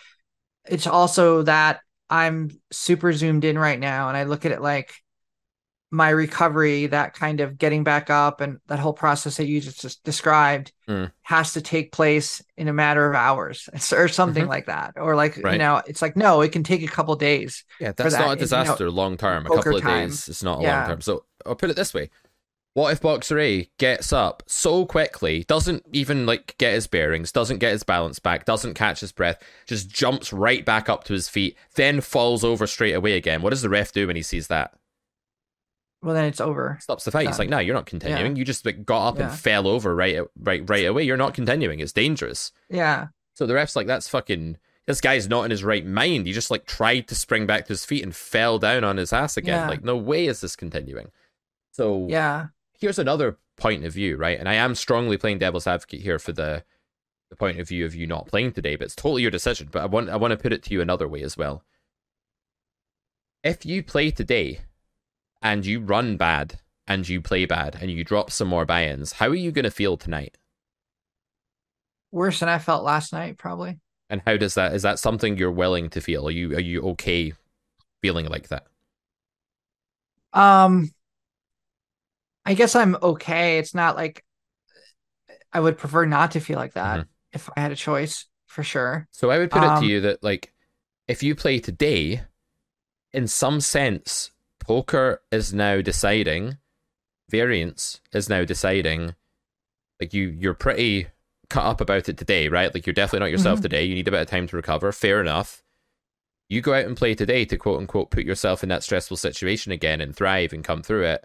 [0.65, 4.95] it's also that I'm super zoomed in right now and I look at it like
[5.95, 10.03] my recovery, that kind of getting back up and that whole process that you just
[10.05, 11.11] described mm.
[11.23, 14.51] has to take place in a matter of hours or something mm-hmm.
[14.51, 14.95] like that.
[14.97, 15.53] Or like, right.
[15.53, 17.65] you know, it's like, no, it can take a couple days.
[17.81, 18.21] Yeah, that's that.
[18.21, 19.47] not a disaster you know, long term.
[19.47, 20.09] A couple of time.
[20.09, 20.81] days, it's not a yeah.
[20.81, 21.01] long term.
[21.01, 22.11] So I'll put it this way
[22.75, 27.59] what if Boxer A gets up so quickly, doesn't even like get his bearings, doesn't
[27.59, 31.29] get his balance back, doesn't catch his breath, just jumps right back up to his
[31.29, 33.43] feet, then falls over straight away again?
[33.43, 34.75] What does the ref do when he sees that?
[36.05, 36.79] Well, then it's over.
[36.83, 37.29] Stops the fight.
[37.29, 38.37] it's like, "No, you're not continuing.
[38.37, 38.39] Yeah.
[38.39, 39.31] You just like, got up yeah.
[39.31, 41.03] and fell over right, right, right away.
[41.03, 41.81] You're not continuing.
[41.81, 43.07] It's dangerous." Yeah.
[43.33, 46.27] So the ref's like, "That's fucking." This guy's not in his right mind.
[46.27, 49.15] He just like tried to spring back to his feet and fell down on his
[49.15, 49.63] ass again.
[49.63, 49.69] Yeah.
[49.69, 51.11] Like, no way is this continuing.
[51.73, 54.39] So yeah, here's another point of view, right?
[54.39, 56.65] And I am strongly playing devil's advocate here for the
[57.31, 59.71] the point of view of you not playing today, but it's totally your decision.
[59.73, 61.65] But I want I want to put it to you another way as well.
[63.43, 64.61] If you play today
[65.45, 69.29] and you run bad and you play bad and you drop some more buy-ins, how
[69.29, 70.39] are you going to feel tonight?
[72.11, 73.79] Worse than I felt last night, probably.
[74.11, 76.29] And how does that is that something you're willing to feel?
[76.29, 77.33] Are you are you okay
[78.03, 78.67] feeling like that?
[80.33, 80.91] Um
[82.45, 83.59] I guess I'm okay.
[83.59, 84.25] It's not like
[85.53, 87.09] I would prefer not to feel like that mm-hmm.
[87.33, 89.09] if I had a choice for sure.
[89.11, 90.53] So I would put um, it to um, you that like
[91.09, 92.23] if you play today,
[93.13, 94.31] in some sense,
[94.67, 96.59] poker is now deciding,
[97.29, 99.15] variance is now deciding,
[100.01, 101.09] like you you're pretty
[101.51, 102.73] cut up about it today, right?
[102.73, 103.63] Like you're definitely not yourself mm-hmm.
[103.65, 103.85] today.
[103.85, 104.91] You need a bit of time to recover.
[104.93, 105.63] Fair enough.
[106.49, 109.73] You go out and play today to quote unquote put yourself in that stressful situation
[109.73, 111.25] again and thrive and come through it.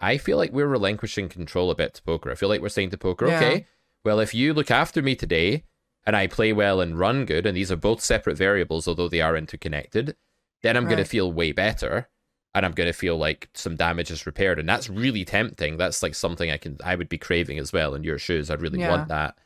[0.00, 2.30] I feel like we're relinquishing control a bit to poker.
[2.30, 3.36] I feel like we're saying to poker, Yeah.
[3.36, 3.66] okay,
[4.04, 5.64] well, if you look after me today
[6.06, 9.20] and I play well and run good, and these are both separate variables, although they
[9.20, 10.16] are interconnected,
[10.62, 12.08] then I'm going to feel way better
[12.54, 14.58] and I'm going to feel like some damage is repaired.
[14.58, 15.76] And that's really tempting.
[15.76, 18.50] That's like something I can, I would be craving as well in your shoes.
[18.50, 18.90] I'd really Yeah.
[18.90, 19.36] want that.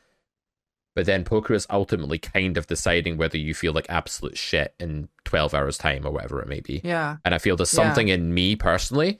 [0.95, 5.09] But then poker is ultimately kind of deciding whether you feel like absolute shit in
[5.25, 6.81] 12 hours' time or whatever it may be.
[6.83, 7.17] Yeah.
[7.25, 7.83] And I feel there's Yeah.
[7.83, 9.19] something in me personally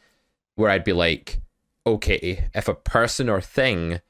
[0.56, 1.42] where I'd be like,
[1.86, 4.02] okay, if a person or thing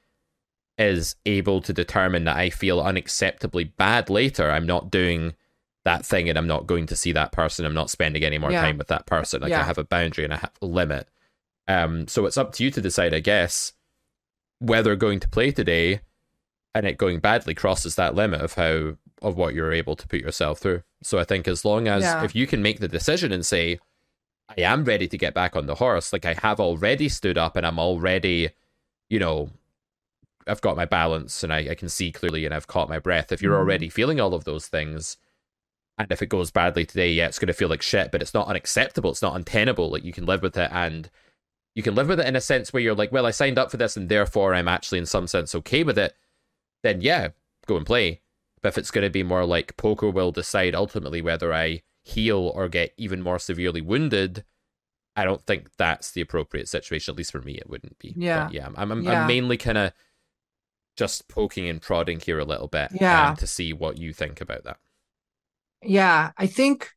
[0.77, 5.33] is able to determine that I feel unacceptably bad later, I'm not doing
[5.85, 7.65] that thing and I'm not going to see that person.
[7.65, 8.61] I'm not spending any more Yeah.
[8.61, 9.41] time with that person.
[9.41, 11.07] Like I have a boundary and I have a limit.
[11.67, 13.73] Um, so it's up to you to decide, I guess,
[14.59, 16.01] whether going to play today
[16.73, 20.19] and it going badly crosses that limit of how of what you're able to put
[20.19, 20.83] yourself through.
[21.01, 22.23] So I think as long as Yeah.
[22.23, 23.79] if you can make the decision and say,
[24.49, 27.55] I am ready to get back on the horse, like I have already stood up
[27.55, 28.49] and I'm already,
[29.09, 29.49] you know,
[30.45, 33.31] I've got my balance and I, I can see clearly and I've caught my breath.
[33.31, 33.59] If you're Mhm.
[33.59, 35.15] already feeling all of those things,
[35.97, 38.33] and if it goes badly today, yeah, it's going to feel like shit, but it's
[38.33, 39.11] not unacceptable.
[39.11, 39.91] It's not untenable.
[39.91, 41.09] Like you can live with it and
[41.75, 43.69] you can live with it in a sense where you're like, well, I signed up
[43.69, 46.15] for this and therefore I'm actually in some sense okay with it.
[46.81, 47.29] Then yeah,
[47.67, 48.21] go and play.
[48.61, 52.51] But if it's going to be more like poker will decide ultimately whether I heal
[52.55, 54.43] or get even more severely wounded,
[55.15, 57.13] I don't think that's the appropriate situation.
[57.13, 58.13] At least for me, it wouldn't be.
[58.13, 58.49] But Yeah.
[58.51, 58.69] yeah.
[58.75, 59.21] I'm I'm, Yeah.
[59.21, 59.93] I'm mainly kind of
[60.97, 62.89] just poking and prodding here a little bit.
[62.93, 63.35] Yeah.
[63.37, 64.77] to see what you think about that.
[65.85, 66.89] Yeah, I think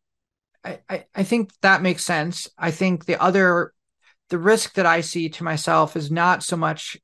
[0.64, 2.48] I, I, I think that makes sense.
[2.58, 3.72] I think the other
[4.28, 6.96] the risk that I see to myself is not so much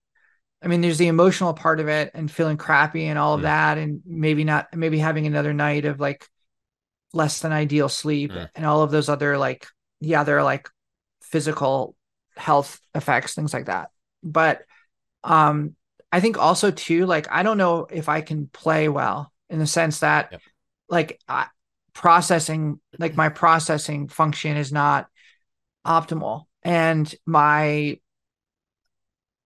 [0.65, 3.45] I mean, there's the emotional part of it and feeling crappy and all of Mm.
[3.45, 6.29] that, and maybe not maybe having another night of like
[7.13, 8.49] less than ideal sleep Mm.
[8.55, 9.67] and all of those other like
[10.01, 10.69] yeah, there are like
[11.23, 11.95] physical
[12.37, 13.91] health effects, things like that.
[14.23, 14.63] But
[15.25, 15.77] um
[16.13, 19.67] I think also too, like I don't know if I can play well in the
[19.67, 20.31] sense that
[20.89, 21.47] like I,
[21.95, 25.09] processing like my processing function is not
[25.87, 27.99] optimal and my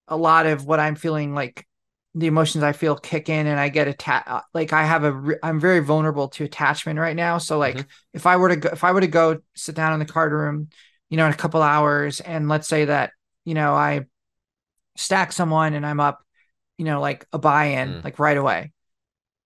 [0.08, 1.66] a lot of what i'm feeling like
[2.14, 5.36] the emotions i feel kick in and i get attached like i have a re-
[5.42, 7.86] i'm very vulnerable to attachment right now so like Mhm.
[8.14, 10.32] if i were to go if i were to go sit down in the card
[10.32, 10.68] room
[11.10, 13.10] you know in a couple hours and let's say that
[13.44, 14.02] you know i
[14.96, 16.24] stack someone and i'm up
[16.78, 18.04] you know like a buy-in Mm.
[18.04, 18.72] like right away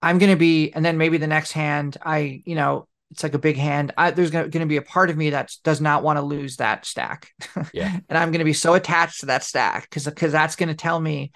[0.03, 3.35] i'm going to be and then maybe the next hand i you know it's like
[3.35, 3.93] a big hand.
[3.97, 6.57] I, there's going to be a part of me that does not want to lose
[6.57, 7.31] that stack.
[7.73, 7.99] Yeah.
[8.09, 10.75] and i'm going to be so attached to that stack because because that's going to
[10.75, 11.33] tell me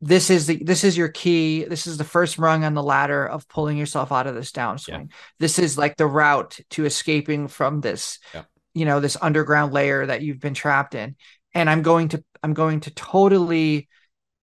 [0.00, 1.64] this is the this is your key.
[1.64, 5.10] This is the first rung on the ladder of pulling yourself out of this downswing
[5.38, 8.42] this is like the route to escaping from this Yeah.
[8.74, 11.16] you know this underground layer that you've been trapped in.
[11.54, 13.88] And i'm going to i'm going to totally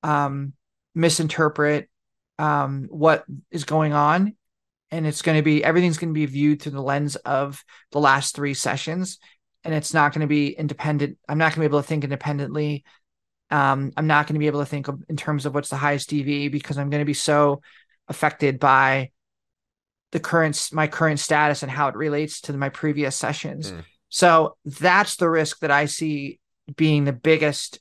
[0.02, 0.54] um
[0.96, 1.88] misinterpret
[2.40, 4.36] um what is going on
[4.94, 8.00] and it's going to be everything's going to be viewed through the lens of the
[8.00, 9.18] last three sessions
[9.64, 12.04] and it's not going to be independent i'm not going to be able to think
[12.04, 12.84] independently.
[13.50, 15.76] Um, i'm not going to be able to think of, in terms of what's the
[15.76, 17.62] highest EV because i'm going to be so
[18.08, 19.10] affected by
[20.12, 23.72] the current my current status and how it relates to my previous sessions.
[23.72, 23.84] Mm.
[24.10, 26.40] so that's the risk that i see
[26.76, 27.80] being the biggest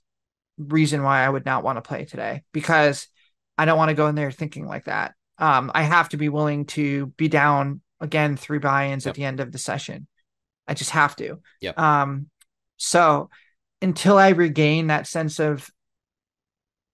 [0.57, 3.07] reason why i would not want to play today because
[3.59, 6.29] i don't want to go in there thinking like that um, i have to be
[6.29, 9.11] willing to be down again three buy-ins Yep.
[9.13, 10.07] at the end of the session
[10.69, 11.79] i just have to Yep.
[11.79, 12.27] um
[12.77, 13.31] so
[13.81, 15.69] until i regain that sense of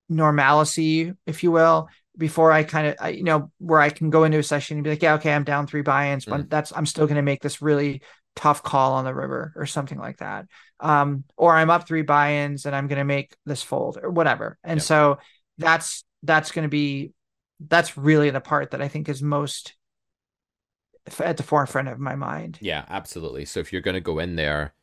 [0.09, 4.39] normalcy if you will before i kind of you know where i can go into
[4.39, 7.07] a session and be like yeah okay i'm down three buy-ins but that's i'm still
[7.07, 8.01] going to make this really
[8.35, 10.47] tough call on the river or something like that
[10.81, 14.57] um or i'm up three buy-ins and i'm going to make this fold or whatever
[14.65, 14.85] and Yep.
[14.87, 15.19] so
[15.59, 17.13] that's that's going to be
[17.61, 19.75] that's really the part that i think is most
[21.21, 23.45] at the forefront of my mind Yeah, absolutely.
[23.47, 24.75] So if you're going to go in there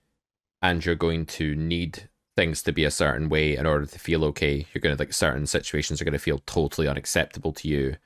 [0.61, 4.26] and you're going to need things to be a certain way in order to feel
[4.26, 7.97] okay, you're going to like certain situations are going to feel totally unacceptable to you.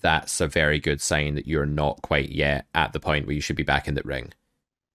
[0.00, 3.40] That's a very good sign that you're not quite yet at the point where you
[3.40, 4.32] should be back in the ring.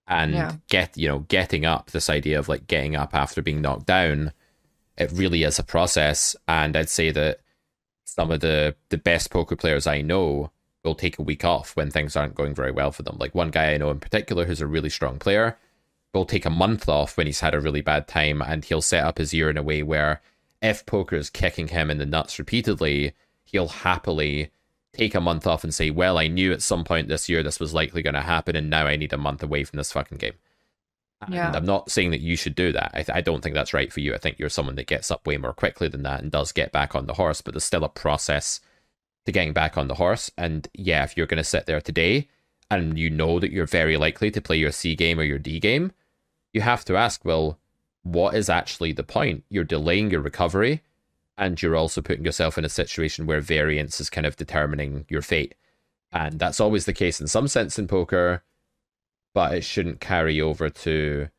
[0.08, 0.56] And Yeah.
[0.70, 4.34] get, you know, getting up, this idea of like getting up after being knocked down,
[4.98, 6.36] it really is a process.
[6.48, 7.40] And I'd say that
[8.12, 10.52] some of the the best poker players I know
[10.84, 13.18] will take a week off when things aren't going very well for them.
[13.18, 15.58] Like one guy I know in particular who's a really strong player
[16.14, 19.06] will take a month off when he's had a really bad time and he'll set
[19.06, 20.22] up his year in a way where
[20.62, 23.14] if poker is kicking him in the nuts repeatedly,
[23.46, 24.52] he'll happily
[24.92, 27.62] take a month off and say, well, I knew at some point this year this
[27.62, 30.18] was likely going to happen, and now I need a month away from this fucking
[30.18, 30.34] game.
[31.30, 31.48] Yeah.
[31.48, 32.92] And I'm not saying that you should do that.
[32.94, 34.14] I, th- I don't think that's right for you.
[34.14, 36.72] I think you're someone that gets up way more quickly than that and does get
[36.72, 38.60] back on the horse, but there's still a process
[39.26, 40.32] to getting back on the horse.
[40.38, 42.28] And yeah, if you're going to sit there today
[42.72, 45.60] and you know that you're very likely to play your C game or your D
[45.60, 45.92] game,
[46.54, 47.60] you have to ask, well,
[48.04, 49.44] what is actually the point?
[49.50, 50.82] You're delaying your recovery
[51.38, 55.22] and you're also putting yourself in a situation where variance is kind of determining your
[55.22, 55.56] fate.
[56.12, 58.44] And that's always the case in some sense in poker
[59.34, 61.30] but it shouldn't carry over to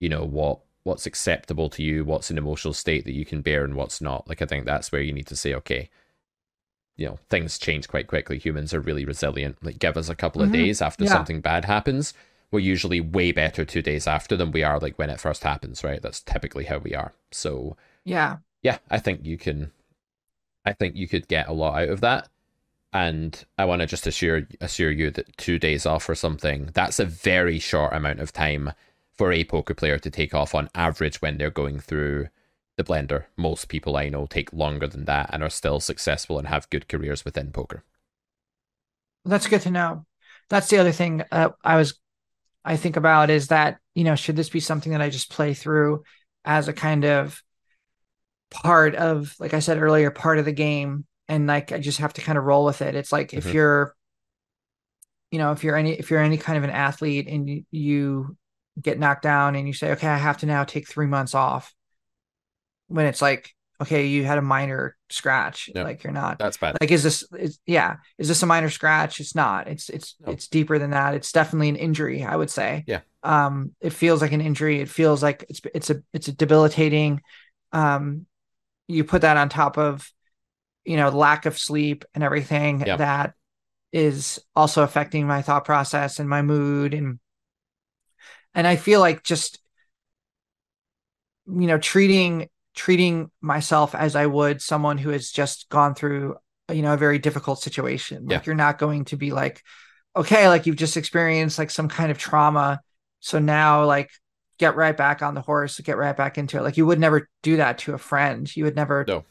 [0.00, 3.64] you know what what's acceptable to you what's an emotional state that you can bear
[3.64, 5.88] and what's not like i think that's where you need to say okay
[6.96, 10.42] you know things change quite quickly humans are really resilient like give us a couple
[10.42, 10.52] of Mhm.
[10.52, 11.12] days after Yeah.
[11.12, 12.14] something bad happens
[12.50, 15.82] we're usually way better two days after than we are like when it first happens
[15.82, 18.38] right that's typically how we are so Yeah.
[18.62, 19.72] yeah, I think you can.
[20.64, 22.28] I think you could get a lot out of that,
[22.94, 27.00] and I want to just assure assure you that two days off or something that's
[27.00, 28.72] a very short amount of time
[29.12, 32.28] for a poker player to take off on average when they're going through
[32.76, 33.24] the blender.
[33.36, 36.88] Most people I know take longer than that and are still successful and have good
[36.88, 37.84] careers within poker.
[39.24, 40.06] That's good to know.
[40.48, 41.98] That's the other thing uh, I was
[42.64, 45.52] I think about is that, you know, should this be something that I just play
[45.54, 46.04] through
[46.44, 47.42] as a kind of
[48.50, 52.12] part of like I said earlier, part of the game and like I just have
[52.14, 52.94] to kind of roll with it.
[52.94, 53.54] It's like if Mhm.
[53.54, 53.96] you're
[55.30, 58.36] you know, if you're any if you're any kind of an athlete and you, you
[58.80, 61.74] get knocked down and you say, "Okay, I have to now take 3 months off."
[62.88, 63.50] When it's like,
[63.80, 66.76] okay, you had a minor scratch, like you're not That's bad.
[66.80, 70.32] like is this is yeah is this a minor scratch it's not it's it's No.
[70.32, 73.00] it's deeper than that it's definitely an injury i would say Yeah.
[73.22, 77.20] um it feels like an injury it feels like it's it's a it's a debilitating
[77.72, 78.26] um
[78.88, 80.10] you put that on top of
[80.84, 82.96] you know lack of sleep and everything Yeah.
[82.96, 83.34] that
[83.92, 87.18] is also affecting my thought process and my mood and
[88.54, 89.58] and i feel like just
[91.46, 96.36] you know treating treating myself as i would someone who has just gone through
[96.72, 98.24] you know a very difficult situation.
[98.26, 99.62] Like you're not going to be like
[100.16, 102.80] okay like you've just experienced like some kind of trauma.
[103.20, 104.10] So now like
[104.58, 106.62] get right back on the horse get right back into it.
[106.62, 108.48] Like you would never do that to a friend.
[108.56, 109.24] You would never No.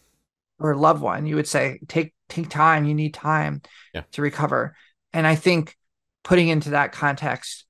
[0.59, 3.61] Or a loved one you would say take take time you need time
[3.93, 4.03] Yeah.
[4.13, 4.75] to recover
[5.11, 5.75] and i think
[6.23, 7.65] putting into that context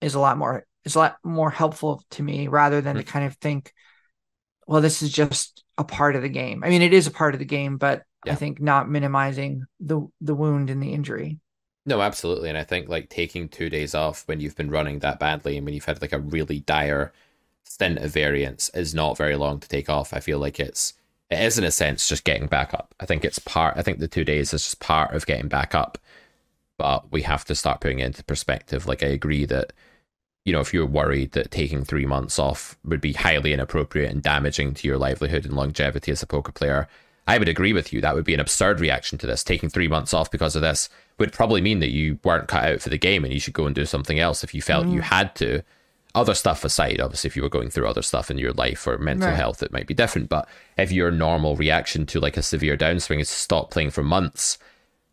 [0.00, 3.06] is a lot more is a lot more helpful to me rather than to mm.
[3.06, 3.72] kind of think
[4.66, 7.34] well this is just a part of the game i mean it is a part
[7.34, 8.32] of the game but Yeah.
[8.32, 11.38] i think not minimizing the the wound and the injury
[11.84, 12.48] No, absolutely.
[12.48, 15.64] And I think like taking two days off when you've been running that badly and
[15.66, 17.12] when you've had like a really dire
[17.64, 20.14] stint of variance is not very long to take off.
[20.14, 20.94] I feel like it's
[21.32, 22.94] it is in a sense just getting back up.
[23.00, 25.74] I think it's part I think the two days is just part of getting back
[25.74, 25.98] up.
[26.78, 28.86] But we have to start putting it into perspective.
[28.86, 29.72] Like I agree that
[30.44, 34.22] you know, if you're worried that taking three months off would be highly inappropriate and
[34.22, 36.88] damaging to your livelihood and longevity as a poker player,
[37.28, 38.00] I would agree with you.
[38.00, 39.44] That would be an absurd reaction to this.
[39.44, 42.80] Taking three months off because of this would probably mean that you weren't cut out
[42.80, 45.00] for the game and you should go and do something else if you felt you
[45.00, 45.04] mm.
[45.04, 45.62] had to.
[46.14, 48.98] Other stuff aside, obviously, if you were going through other stuff in your life or
[48.98, 49.36] mental Right.
[49.36, 50.28] health, it might be different.
[50.28, 50.46] But
[50.76, 54.58] if your normal reaction to like a severe downswing is to stop playing for months,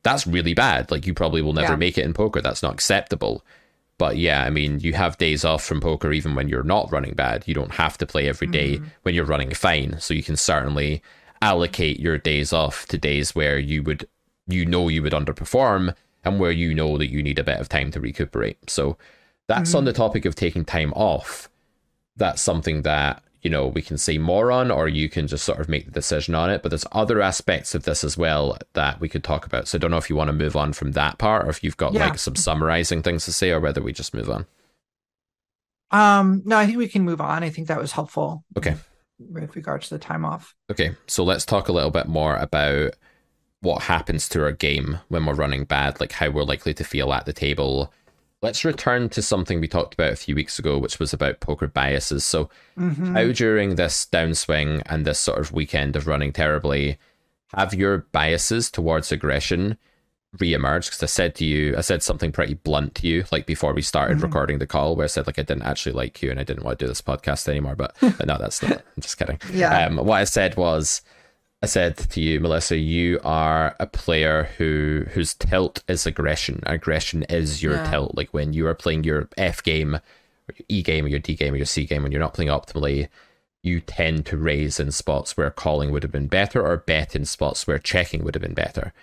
[0.04, 0.92] that's really bad.
[0.92, 1.78] Like you probably will never Yeah.
[1.78, 2.42] make it in poker.
[2.42, 3.46] That's not acceptable.
[3.98, 7.14] But yeah, I mean, you have days off from poker even when you're not running
[7.14, 7.44] bad.
[7.48, 8.86] You don't have to play every day mm-hmm.
[9.04, 10.00] when you're running fine.
[10.00, 11.02] So you can certainly
[11.42, 14.08] allocate your days off to days where you would,
[14.48, 17.70] you know, you would underperform and where you know that you need a bit of
[17.70, 18.70] time to recuperate.
[18.70, 18.98] So
[19.50, 21.50] that's on the topic of taking time off.
[22.16, 25.60] That's something that, you know, we can say more on, or you can just sort
[25.60, 26.62] of make the decision on it.
[26.62, 29.68] But there's other aspects of this as well that we could talk about.
[29.68, 31.64] So I don't know if you want to move on from that part or if
[31.64, 32.06] you've got Yeah.
[32.08, 34.46] like some summarizing things to say or whether we just move on.
[35.92, 38.76] um no i think we can move on i think that was helpful Okay.
[39.20, 42.94] with regards to the time off Okay, so let's talk a little bit more about
[43.62, 47.12] what happens to our game when we're running bad, like how we're likely to feel
[47.12, 47.92] at the table.
[48.42, 51.68] Let's return to something we talked about a few weeks ago, which was about poker
[51.68, 52.24] biases.
[52.24, 53.12] So, Mhm.
[53.14, 56.98] how during this downswing and this sort of weekend of running terribly,
[57.54, 59.78] have your biases towards aggression
[60.38, 60.86] reemerged?
[60.86, 63.82] Because I said to you, I said something pretty blunt to you, like before we
[63.82, 64.24] started Mhm.
[64.24, 66.64] recording the call, where I said like I didn't actually like you and I didn't
[66.64, 67.76] want to do this podcast anymore.
[67.76, 68.72] But, but no, that's not.
[68.72, 69.40] I'm just kidding.
[69.54, 69.86] Yeah.
[69.88, 71.02] Um, what I said was,
[71.62, 76.64] I said to you, Melissa, you are a player who whose tilt is aggression.
[76.66, 77.80] Aggression is your Yeah.
[77.80, 78.16] tilt.
[78.16, 81.36] Like when you are playing your F game, or your E game, or your D
[81.36, 83.10] game, or your C game, when you're not playing optimally,
[83.62, 87.26] you tend to raise in spots where calling would have been better, or bet in
[87.26, 88.94] spots where checking would have been better.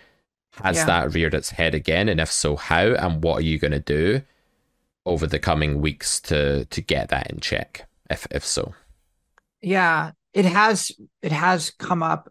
[0.64, 0.86] Has Yeah.
[0.86, 2.08] that reared its head again?
[2.08, 2.94] And if so, how?
[2.94, 4.22] And what are you going to do
[5.06, 7.88] over the coming weeks to to get that in check?
[8.10, 8.74] If if so,
[9.62, 10.92] Yeah, it has
[11.22, 12.30] it has come up,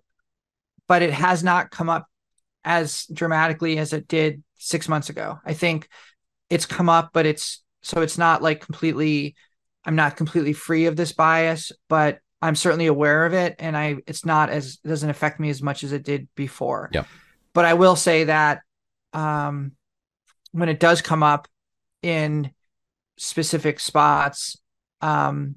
[0.87, 2.07] but it has not come up
[2.63, 5.39] as dramatically as it did six months ago.
[5.45, 5.87] I think
[6.49, 9.35] it's come up, but it's so it's not like completely
[9.85, 13.97] I'm not completely free of this bias, but I'm certainly aware of it and I
[14.07, 16.89] it's not as it doesn't affect me as much as it did before.
[16.91, 17.05] Yeah.
[17.53, 18.61] But I will say that
[19.13, 19.73] um
[20.51, 21.47] when it does come up
[22.01, 22.51] in
[23.17, 24.57] specific spots,
[25.01, 25.55] um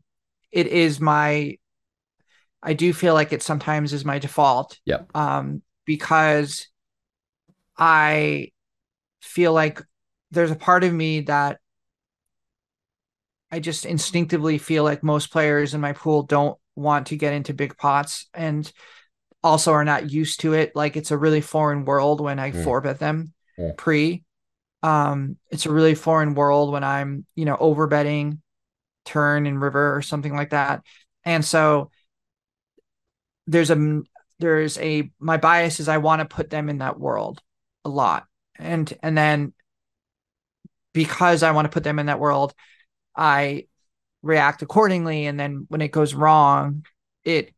[0.53, 1.57] it is my
[2.62, 4.78] I do feel like it sometimes is my default.
[4.84, 5.02] Yeah.
[5.14, 6.68] Um, because
[7.76, 8.50] I
[9.20, 9.82] feel like
[10.30, 11.59] there's a part of me that
[13.50, 17.54] I just instinctively feel like most players in my pool don't want to get into
[17.54, 18.70] big pots and
[19.42, 20.72] also are not used to it.
[20.74, 22.64] Like it's a really foreign world when I Mm.
[22.64, 23.72] four bet them Yeah.
[23.76, 24.24] pre.
[24.82, 28.42] Um, it's a really foreign world when I'm, you know, over betting
[29.04, 30.82] turn and river or something like that.
[31.24, 31.90] And so
[33.49, 34.03] there's a
[34.38, 37.42] there's a my bias is I want to put them in that world
[37.84, 38.26] a lot.
[38.59, 39.53] And and then
[40.92, 42.55] because I want to put them in that world,
[43.16, 43.66] I
[44.22, 46.84] react accordingly and then when it goes wrong,
[47.24, 47.53] it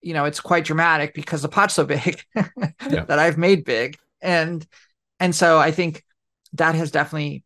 [0.00, 3.04] you know, it's quite dramatic because the pot's so big Yeah.
[3.04, 3.96] that I've made big.
[4.20, 4.66] And
[5.20, 6.04] and so I think
[6.54, 7.44] that has definitely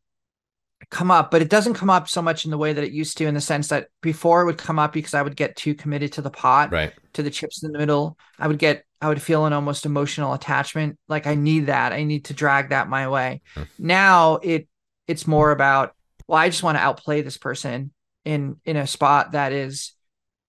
[0.91, 3.19] come up, but it doesn't come up so much in the way that it used
[3.19, 5.75] to, in the sense that before it would come up because I would get too
[5.75, 6.93] committed to the pot, right?
[7.15, 8.17] to the chips in the middle.
[8.39, 10.99] I would get, I would feel an almost emotional attachment.
[11.09, 11.93] Like I need that.
[11.93, 13.43] I need to drag that my way.
[13.55, 13.63] Hmm.
[13.79, 14.69] Now it,
[15.09, 15.95] it's more about,
[16.29, 17.93] well, I just want to outplay this person
[18.25, 19.93] in, in a spot that is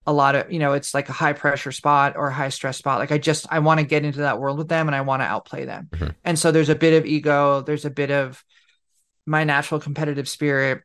[0.05, 2.77] a lot of, you know, it's like a high pressure spot or a high stress
[2.77, 2.99] spot.
[2.99, 5.21] Like I just, I want to get into that world with them and I want
[5.21, 5.89] to outplay them.
[5.91, 6.15] Mhm.
[6.23, 7.61] And so there's a bit of ego.
[7.61, 8.43] There's a bit of,
[9.28, 10.82] my natural competitive spirit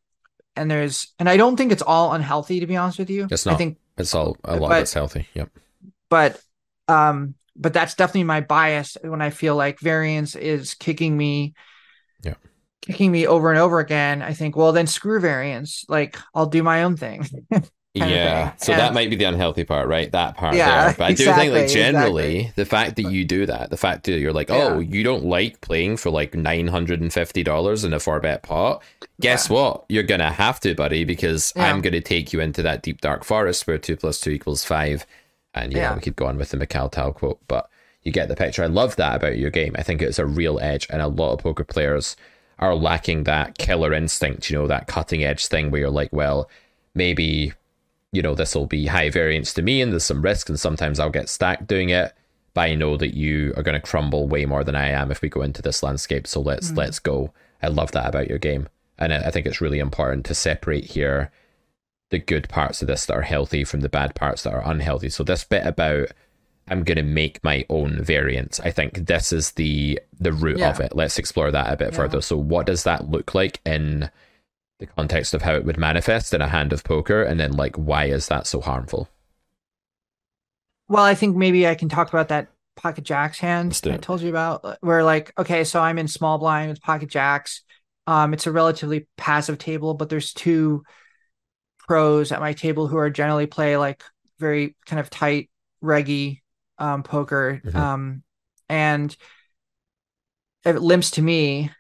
[0.57, 3.47] and there's and i don't think it's all unhealthy to be honest with you It's
[3.47, 3.55] not.
[3.55, 5.26] i think It's all a lot But- it's healthy.
[5.34, 5.49] Yep.
[6.11, 6.40] but
[6.88, 11.55] um but that's definitely my bias when i feel like variance is kicking me
[12.22, 12.34] Yeah.
[12.82, 16.62] kicking me over and over again i think well then screw variance like i'll do
[16.62, 17.24] my own thing
[17.95, 18.53] Yeah.
[18.57, 20.11] So that might be the unhealthy part, right?
[20.12, 20.95] That part Yeah, there.
[20.97, 24.05] But I do think like exactly, generally the fact that you do that, the fact
[24.05, 27.84] that you're like, oh, you don't like playing for like nine hundred and fifty dollars
[27.84, 28.82] in a four bet pot.
[29.20, 29.84] Guess what?
[29.90, 31.70] You're gonna have to, buddy, because Yeah.
[31.70, 35.07] I'm gonna take you into that deep dark forest where two plus two equals five.
[35.55, 35.95] And you Yeah.
[35.95, 37.68] we could go on with the Mikhail Tal quote, but
[38.03, 38.64] you get the picture.
[38.64, 39.76] I love that about your game.
[39.78, 42.16] I think it's a real edge, and a lot of poker players
[42.59, 46.49] are lacking that killer instinct, you know, that cutting edge thing where you're like, well,
[46.95, 47.53] maybe
[48.12, 51.00] you know, this will be high variance to me and there's some risk and sometimes
[51.00, 52.12] I'll get stacked doing it.
[52.54, 55.22] But I know that you are going to crumble way more than I am if
[55.22, 56.26] we go into this landscape.
[56.26, 56.76] So let's mm.
[56.76, 57.32] let's go.
[57.62, 58.68] I love that about your game.
[58.98, 61.30] And I I think it's really important to separate here
[62.10, 65.08] the good parts of this that are healthy from the bad parts that are unhealthy.
[65.08, 66.08] So this bit about
[66.68, 68.60] I'm going to make my own variance.
[68.60, 70.70] I think this is the the root Yeah.
[70.70, 70.94] of it.
[70.94, 71.96] Let's explore that a bit Yeah.
[71.96, 72.20] further.
[72.20, 74.10] So what does that look like in
[74.83, 77.76] the context of how it would manifest in a hand of poker and then like
[77.76, 79.09] why is that so harmful?
[80.89, 84.28] well i think maybe i can talk about that pocket jacks hand i told you
[84.28, 87.62] about where like okay so i'm in small blind with pocket jacks
[88.09, 90.83] um it's a relatively passive table but there's two
[91.78, 94.03] pros at my table who are generally play like
[94.41, 95.49] very kind of tight
[95.80, 96.43] reggy
[96.78, 97.74] um poker Mhm.
[97.76, 98.22] um
[98.68, 99.16] and
[100.64, 101.70] it limps to me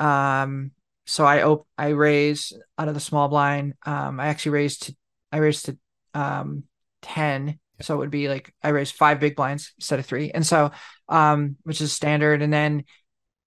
[0.00, 0.72] um
[1.10, 4.96] so i op- i raise out of the small blind um i actually raised to
[5.32, 5.76] i raised to
[6.14, 6.64] um
[7.02, 10.30] 10 so it would be like i raised five big blinds instead of three.
[10.30, 10.70] And so
[11.08, 12.42] um which is standard.
[12.42, 12.84] And then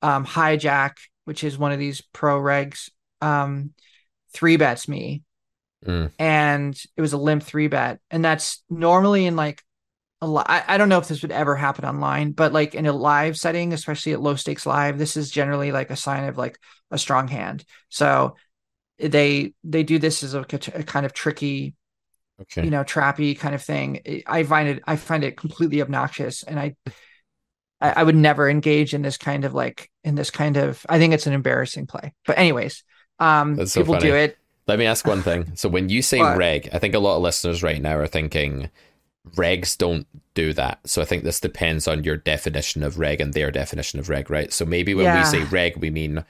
[0.02, 0.94] um hijack
[1.26, 2.90] which is one of these pro regs
[3.22, 3.74] um
[4.34, 5.24] three bets me.
[5.86, 6.12] Mm.
[6.18, 8.00] and it was a limp three bet.
[8.10, 9.62] And that's normally in like
[10.24, 12.86] a li- I, I don't know if this would ever happen online but like in
[12.86, 16.38] a live setting especially at low stakes live this is generally like a sign of
[16.38, 16.58] like
[16.92, 18.36] a strong hand so
[19.00, 21.76] they they do this as a, a kind of tricky
[22.42, 22.64] Okay.
[22.64, 26.60] you know trappy kind of thing i find it i find it completely obnoxious and
[26.60, 26.76] i
[27.82, 30.98] I, I would never engage in this kind of like in this kind of i
[30.98, 32.84] think it's an embarrassing play but anyways
[33.20, 34.10] um That's so people funny.
[34.10, 35.56] do it Let me ask one thing.
[35.56, 38.70] So when you say reg, I think a lot of listeners right now are thinking
[39.36, 40.80] regs don't do that.
[40.88, 44.30] So I think this depends on your definition of reg and their definition of reg,
[44.30, 44.52] right?
[44.52, 46.26] So maybe when we say reg, we mean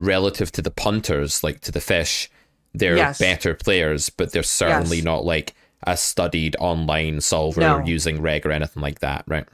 [0.00, 2.30] relative to the punters, like to the fish,
[2.74, 3.16] they're Yes.
[3.18, 5.02] better players, but they're certainly Yes.
[5.02, 5.54] not like
[5.86, 7.80] a studied online solver No.
[7.80, 9.46] using reg or anything like that, right?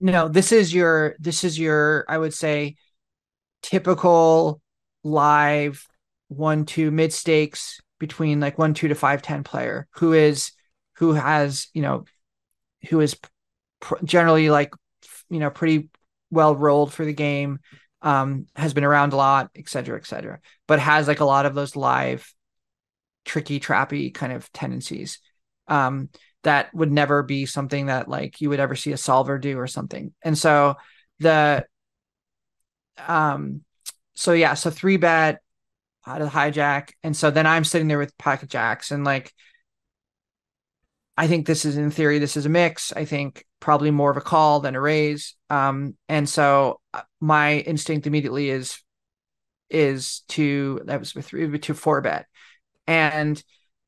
[0.00, 2.76] no, this is your this is your I would say
[3.62, 4.60] typical
[5.04, 5.86] live
[6.28, 10.52] one two mid stakes between like one two to five ten player who is
[10.96, 12.04] who has you know
[12.88, 13.16] who is
[13.80, 14.72] pr- generally like
[15.30, 15.88] you know pretty
[16.30, 17.58] well rolled for the game
[18.02, 21.46] um has been around a lot et cetera et cetera but has like a lot
[21.46, 22.32] of those live
[23.24, 25.18] tricky trappy kind of tendencies
[25.68, 26.08] um
[26.44, 29.66] that would never be something that like you would ever see a solver do or
[29.66, 30.12] something.
[30.22, 30.76] And so
[31.18, 31.64] the
[33.08, 33.62] um
[34.14, 35.40] so yeah so three bet
[36.06, 39.32] out of hijack and so then i'm sitting there with pocket jacks and like
[41.16, 42.92] I think this is in theory this is a mix.
[42.92, 45.34] I think probably more of a call than a raise.
[45.48, 48.80] Um, and so uh, my instinct immediately is
[49.70, 52.26] is to that was with three to four bet,
[52.86, 53.42] and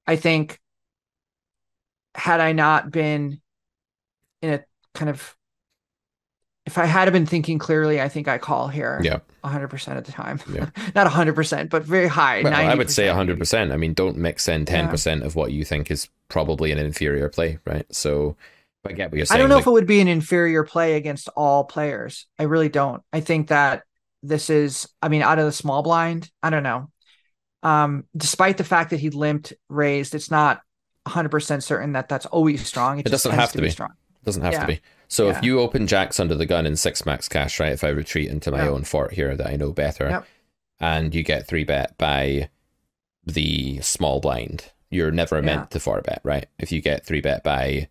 [0.06, 0.58] I think
[2.14, 3.40] had I not been
[4.40, 4.64] in a
[4.94, 5.36] kind of
[6.66, 9.00] if I had been thinking clearly, I think I call here.
[9.02, 9.20] Yeah.
[9.44, 10.40] 100% of the time.
[10.52, 10.68] Yeah.
[10.96, 12.42] Not 100%, but very high.
[12.42, 13.72] Well, I would say 100%.
[13.72, 17.58] I mean, don't mix in 10% of what you think is probably an inferior play,
[17.64, 17.86] right?
[17.94, 18.36] So
[18.84, 19.36] I get what you're saying.
[19.36, 22.26] I don't know like, if it would be an inferior play against all players.
[22.38, 23.02] I really don't.
[23.12, 23.84] I think that
[24.24, 26.90] this is, I mean, out of the small blind, I don't know.
[27.62, 30.62] Um, despite the fact that he limped raised, it's not
[31.06, 32.98] 100% certain that that's always strong.
[32.98, 33.70] It, It doesn't have to be.
[33.70, 33.92] strong.
[34.24, 34.60] doesn't have Yeah.
[34.62, 34.80] to be.
[35.08, 35.38] So Yeah.
[35.38, 37.72] if you open jacks under the gun in six max cash, right?
[37.72, 38.70] If I retreat into my Yeah.
[38.70, 40.26] own fort here that I know better, Yep.
[40.80, 42.48] and you get three bet by
[43.24, 45.66] the small blind, you're never meant Yeah.
[45.70, 46.46] to four bet, right?
[46.58, 47.88] If you get three bet by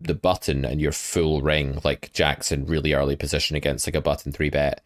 [0.00, 4.00] the button and you're full ring, like jacks in really early position against like a
[4.00, 4.80] button three bet,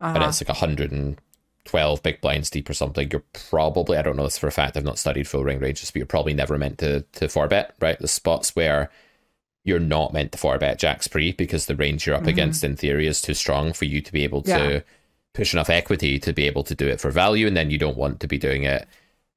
[0.00, 0.28] and Uh-huh.
[0.28, 4.36] it's like a 112 big blinds deep or something, you're probably, I don't know this
[4.38, 7.02] for a fact, I've not studied full ring ranges, but you're probably never meant to,
[7.12, 7.98] to four bet, right?
[7.98, 8.90] The spots where
[9.64, 12.28] you're not meant to four bet jacks pre because the range you're up Mhm.
[12.28, 14.80] against in theory is too strong for you to be able to Yeah.
[15.34, 17.96] push enough equity to be able to do it for value, and then you don't
[17.96, 18.86] want to be doing it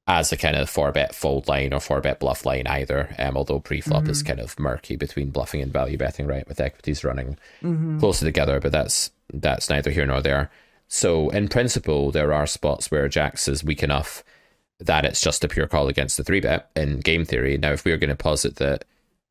[0.07, 3.09] as a kind of four bet fold line or four bet bluff line either.
[3.17, 4.27] Um, although pre flop is Mhm.
[4.27, 6.47] kind of murky between bluffing and value betting, right?
[6.47, 7.99] With equities running Mhm.
[7.99, 10.51] closer together, but that's that's neither here nor there.
[10.87, 14.23] So in principle, there are spots where jacks is weak enough
[14.79, 17.57] that it's just a pure call against the three bet in game theory.
[17.57, 18.85] Now, if we're going to posit that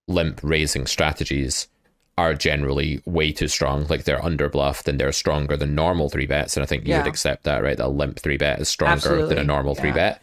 [0.07, 1.69] limp raising strategies
[2.17, 6.57] are generally way too strong, like they're underbluffed and they're stronger than normal three bets,
[6.57, 7.77] and I think you would accept that, right?
[7.77, 9.95] That a limp three bet is stronger than a normal three Yeah.
[9.95, 10.21] bet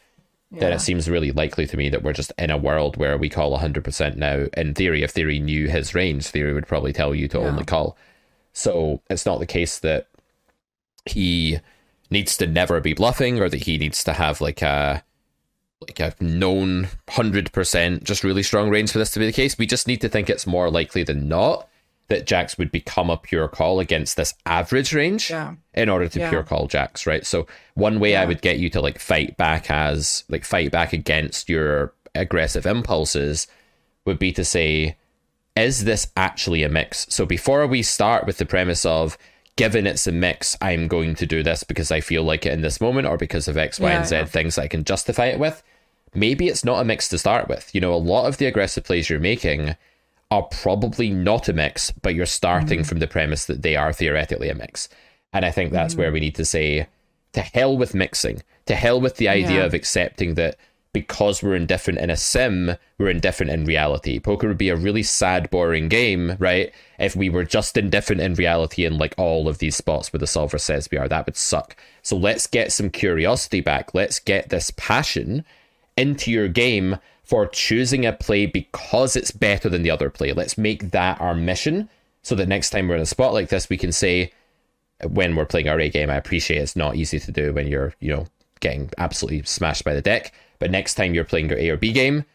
[0.53, 3.29] then it seems really likely to me that we're just in a world where we
[3.29, 4.47] call 100% now.
[4.57, 7.45] In theory, if Theory knew his range, Theory would probably tell you to Yeah.
[7.45, 7.97] only call.
[8.51, 10.07] So it's not the case that
[11.05, 11.59] he
[12.09, 15.03] needs to never be bluffing or that he needs to have like a
[15.81, 19.57] like a known 100% just really strong range for this to be the case.
[19.57, 21.67] We just need to think it's more likely than not
[22.07, 25.53] that Jacks would become a pure call against this average range Yeah.
[25.73, 26.29] in order to Yeah.
[26.29, 27.25] pure call jacks, right?
[27.25, 30.91] So one way I would get you to like fight back as like fight back
[30.93, 33.47] against your aggressive impulses
[34.05, 34.97] would be to say,
[35.55, 37.07] is this actually a mix?
[37.09, 39.17] So before we start with the premise of
[39.55, 42.61] given it's a mix, I'm going to do this because I feel like it in
[42.61, 44.25] this moment or because of X, Y, Yeah, and Z yeah.
[44.25, 45.63] things I can justify it with.
[46.13, 47.73] Maybe it's not a mix to start with.
[47.73, 49.75] You know, a lot of the aggressive plays you're making
[50.29, 52.87] are probably not a mix, but you're starting Mm-hmm.
[52.87, 54.89] from the premise that they are theoretically a mix.
[55.33, 56.01] And I think that's Mm-hmm.
[56.01, 56.87] where we need to say,
[57.33, 59.65] to hell with mixing, to hell with the idea Yeah.
[59.65, 60.57] of accepting that
[60.93, 64.19] because we're indifferent in a sim, we're indifferent in reality.
[64.19, 66.73] Poker would be a really sad, boring game, right?
[66.99, 70.27] If we were just indifferent in reality in like all of these spots where the
[70.27, 71.77] solver says we are, that would suck.
[72.01, 73.93] So let's get some curiosity back.
[73.93, 75.45] Let's get this passion
[75.97, 80.33] into your game for choosing a play because it's better than the other play.
[80.33, 81.89] Let's make that our mission
[82.23, 84.31] so that next time we're in a spot like this, we can say,
[85.07, 87.93] when we're playing our A game, I appreciate it's not easy to do when you're,
[87.99, 88.27] you know,
[88.59, 90.33] getting absolutely smashed by the deck.
[90.59, 92.25] But next time you're playing your A or B game,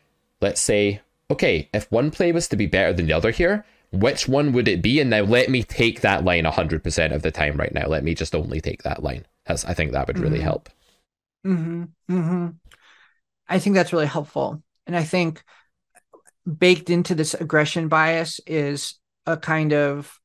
[0.41, 1.01] let's say,
[1.31, 4.67] okay, if one play was to be better than the other here, which one would
[4.67, 5.01] it be?
[5.01, 7.87] And now let me take that line 100% of the time right now.
[7.87, 9.25] Let me just only take that line.
[9.47, 10.43] That's, I think that would really Mhm.
[10.43, 10.69] help.
[11.47, 11.85] Mm-hmm.
[12.11, 12.47] Mm-hmm.
[13.49, 14.63] I think that's really helpful.
[14.87, 15.43] And I think
[16.47, 18.95] baked into this aggression bias is
[19.27, 20.19] a kind of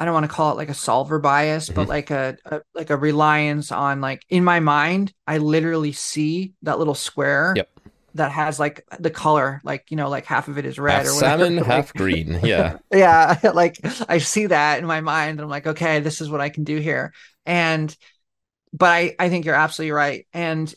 [0.00, 1.88] I don't want to call it like a solver bias, but Mhm.
[1.88, 6.78] like a, a like a reliance on like in my mind, I literally see that
[6.78, 7.68] little square Yep.
[8.14, 11.06] that has like the color, like you know, like half of it is red half
[11.08, 11.42] or whatever.
[11.44, 12.38] salmon, like- half green.
[12.44, 12.78] Yeah.
[12.92, 16.40] yeah like i see that in my mind and i'm like okay this is what
[16.40, 17.12] i can do here
[17.44, 17.94] and
[18.72, 20.72] but i i think you're absolutely right and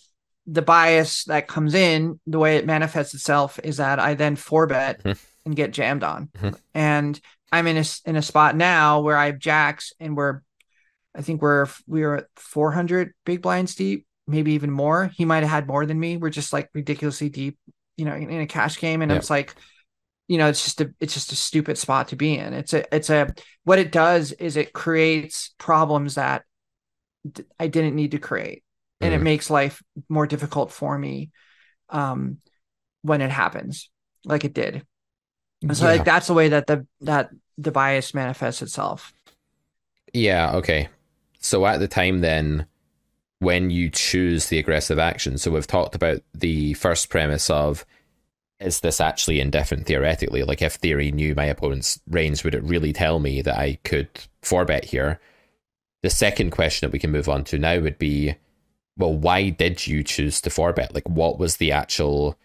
[0.51, 4.67] the bias that comes in the way it manifests itself is that i then four
[4.67, 5.11] bet Hmm.
[5.45, 6.27] and get jammed on.
[6.39, 6.59] Mhm.
[6.73, 7.19] And
[7.51, 10.41] I'm in a in a spot now where I have jacks and we're
[11.15, 15.09] I think we're we are 400 big blinds deep, maybe even more.
[15.17, 16.17] He might have had more than me.
[16.17, 17.57] We're just like ridiculously deep,
[17.97, 19.17] you know, in, in a cash game, and Yeah.
[19.17, 19.55] it's like,
[20.27, 22.53] you know, it's just a it's just a stupid spot to be in.
[22.53, 23.33] It's a it's a
[23.63, 26.43] what it does is it creates problems that
[27.59, 28.63] I didn't need to create,
[29.01, 29.23] and it Mm.
[29.23, 31.31] makes life more difficult for me,
[31.89, 32.37] um,
[33.01, 33.89] when it happens,
[34.25, 34.85] like it did.
[35.61, 35.91] And so Yeah.
[35.91, 39.13] like that's the way that the that the bias manifests itself.
[40.13, 40.89] Yeah, okay.
[41.39, 42.65] So at the time then
[43.39, 47.85] when you choose the aggressive action, so we've talked about the first premise of
[48.59, 50.43] is this actually indifferent theoretically?
[50.43, 54.09] Like if theory knew my opponent's range, would it really tell me that I could
[54.43, 55.19] four bet here?
[56.03, 58.35] The second question that we can move on to now would be
[59.01, 60.93] well, why did you choose to four bet?
[60.95, 62.37] Like what was the actual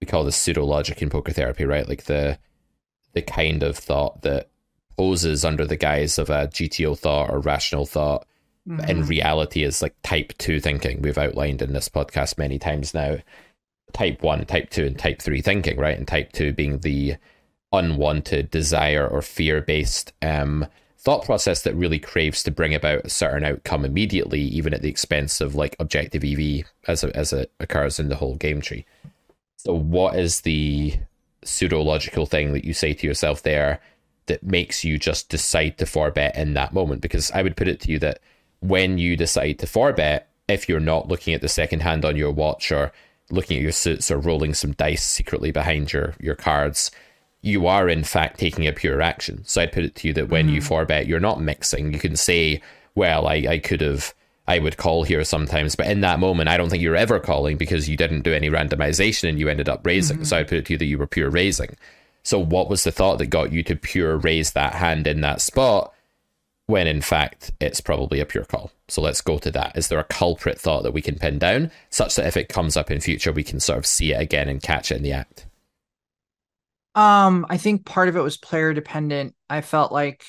[0.00, 1.88] we call this pseudo logic in poker therapy, right?
[1.88, 2.38] Like the
[3.14, 4.48] the kind of thought that
[4.96, 8.26] poses under the guise of a GTO thought or rational thought,
[8.66, 9.08] but in Mhm.
[9.08, 11.00] reality is like type two thinking.
[11.02, 13.18] We've outlined in this podcast many times now.
[13.92, 15.96] Type one, type two, and type three thinking, right?
[15.96, 17.16] And type two being the
[17.72, 20.66] unwanted desire or fear based um,
[21.02, 24.88] thought process that really craves to bring about a certain outcome immediately, even at the
[24.88, 28.86] expense of like objective EV as it, as it occurs in the whole game tree.
[29.56, 30.94] So, what is the
[31.44, 33.80] pseudo logical thing that you say to yourself there
[34.26, 37.00] that makes you just decide to four bet in that moment?
[37.00, 38.20] Because I would put it to you that
[38.60, 42.16] when you decide to four bet, if you're not looking at the second hand on
[42.16, 42.92] your watch or
[43.30, 46.92] looking at your suits or rolling some dice secretly behind your your cards,
[47.42, 49.42] you are in fact taking a pure action.
[49.44, 50.64] So I'd put it to you that when you mm.
[50.64, 51.92] four bet, you're not mixing.
[51.92, 52.62] You can say,
[52.94, 54.14] well, I, I could have
[54.46, 57.56] I would call here sometimes, but in that moment I don't think you're ever calling
[57.56, 60.18] because you didn't do any randomization and you ended up raising.
[60.18, 60.24] Mm-hmm.
[60.24, 61.76] So I'd put it to you that you were pure raising.
[62.22, 65.40] So what was the thought that got you to pure raise that hand in that
[65.40, 65.92] spot?
[66.66, 68.70] when in fact it's probably a pure call.
[68.88, 69.76] So let's go to that.
[69.76, 72.76] Is there a culprit thought that we can pin down such that if it comes
[72.76, 75.12] up in future, we can sort of see it again and catch it in the
[75.12, 75.46] act?
[76.94, 79.34] Um, I think part of it was player dependent.
[79.48, 80.24] I felt like,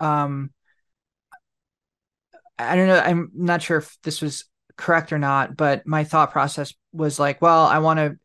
[0.00, 0.50] um,
[2.58, 2.98] I don't know.
[2.98, 4.44] I'm not sure if this was
[4.76, 8.16] correct or not, but my thought process was like, well, I want to,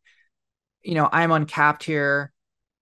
[0.84, 2.32] you know, I'm uncapped here.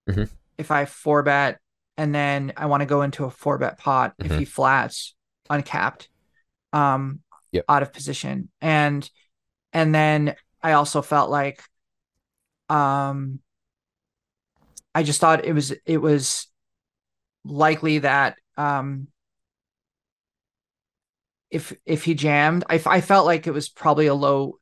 [0.10, 0.30] Mhm.
[0.58, 1.60] If I four bet,
[1.98, 4.40] and then I want to go into a four bet pot if Mhm.
[4.40, 5.16] he flats
[5.50, 6.10] uncapped,
[6.74, 7.22] um,
[7.52, 7.66] Yep.
[7.70, 9.10] out of position, and
[9.74, 11.62] and then I also felt like,
[12.70, 13.40] um,
[14.98, 16.48] I just thought it was it was
[17.46, 19.08] likely that um
[21.52, 24.58] if if he jammed I, I felt like it was probably a low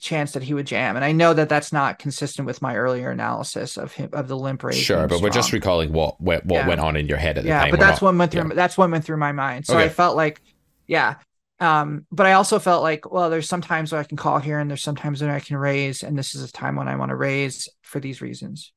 [0.00, 3.10] chance that he would jam and I know that that's not consistent with my earlier
[3.10, 6.56] analysis of him of the limp raise Sure, but we're just recalling what what, what
[6.58, 6.68] Yeah.
[6.68, 7.66] went on in your head at the yeah time.
[7.66, 8.54] Yeah, but that's not- what went through yeah.
[8.54, 10.42] that's what went through my mind so I felt like
[10.88, 11.14] yeah
[11.60, 14.68] um but I also felt like well there's sometimes where I can call here and
[14.68, 17.16] there's sometimes when I can raise and this is a time when I want to
[17.16, 18.72] raise for these reasons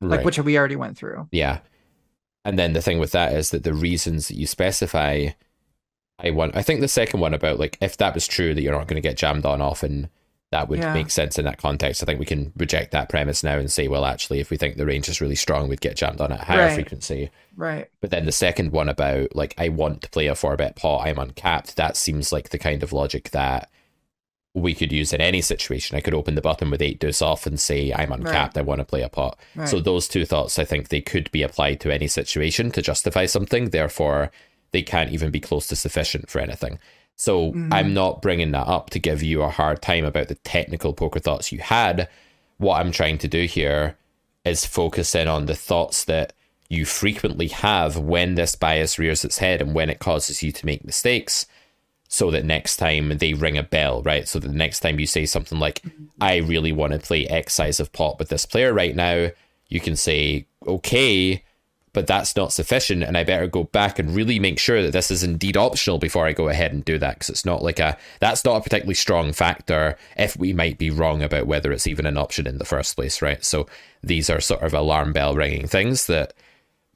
[0.00, 1.58] like which we already went through Yeah.
[2.44, 5.28] And then the thing with that is that the reasons that you specify,
[6.18, 6.56] I want.
[6.56, 9.00] I think the second one about like if that was true that you're not going
[9.00, 10.08] to get jammed on often,
[10.50, 10.94] that would Yeah.
[10.94, 12.02] make sense in that context.
[12.02, 14.76] I think we can reject that premise now and say, well, actually, if we think
[14.76, 16.74] the range is really strong, we'd get jammed on at higher Right.
[16.74, 17.30] frequency.
[17.56, 20.76] right But then the second one about like I want to play a four bet
[20.76, 21.76] pot, I'm uncapped.
[21.76, 23.70] That seems like the kind of logic that
[24.54, 25.96] we could use in any situation.
[25.96, 28.58] I could open the button with eight deuce off and say I'm uncapped.
[28.58, 29.38] I want to play a pot.
[29.54, 32.82] right So those two thoughts, I think they could be applied to any situation to
[32.82, 33.70] justify something.
[33.70, 34.32] Therefore,
[34.72, 36.78] they can't even be close to sufficient for anything.
[37.16, 37.72] So Mhm.
[37.72, 41.20] I'm not bringing that up to give you a hard time about the technical poker
[41.20, 42.08] thoughts you had.
[42.58, 43.96] What I'm trying to do here
[44.44, 46.32] is focus in on the thoughts that
[46.68, 50.66] you frequently have when this bias rears its head and when it causes you to
[50.66, 51.46] make mistakes
[52.12, 54.26] so that next time they ring a bell, right?
[54.26, 56.06] So that the next time you say something like, mm-hmm.
[56.20, 59.28] I really want to play X size of pot with this player right now,
[59.68, 61.44] you can say, okay,
[61.92, 63.04] but that's not sufficient.
[63.04, 66.26] And I better go back and really make sure that this is indeed optional before
[66.26, 67.14] I go ahead and do that.
[67.14, 70.90] Because it's not like a, that's not a particularly strong factor if we might be
[70.90, 73.44] wrong about whether it's even an option in the first place, right?
[73.44, 73.68] So
[74.02, 76.34] these are sort of alarm bell ringing things that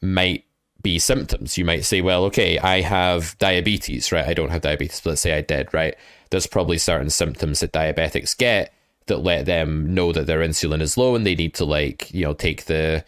[0.03, 0.45] might
[0.85, 1.59] be symptoms.
[1.59, 4.29] You might say, well, okay, I have diabetes, right?
[4.29, 5.97] I don't have diabetes, but let's say I did, right?
[6.31, 8.73] There's probably certain symptoms that diabetics get
[9.07, 12.25] that let them know that their insulin is low and they need to like, you
[12.25, 13.05] know, take the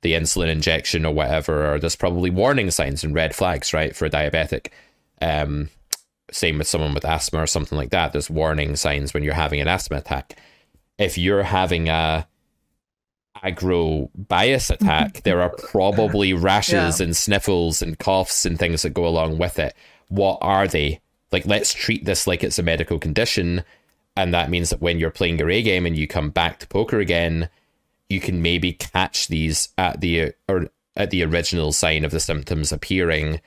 [0.00, 4.04] the insulin injection or whatever, or there's probably warning signs and red flags, right, for
[4.06, 4.68] a diabetic.
[5.20, 5.70] Um,
[6.32, 8.12] same with someone with asthma or something like that.
[8.12, 10.40] There's warning signs when you're having an asthma attack.
[10.98, 12.26] If you're having a
[13.44, 17.04] aggro bias attack, there are probably rashes Yeah.
[17.04, 19.74] and sniffles and coughs and things that go along with it.
[20.08, 21.00] What are they?
[21.30, 23.64] Like, let's treat this like it's a medical condition.
[24.16, 26.66] And that means that when you're playing your A game and you come back to
[26.68, 27.48] poker again,
[28.08, 32.70] you can maybe catch these at the or at the original sign of the symptoms
[32.70, 33.40] appearing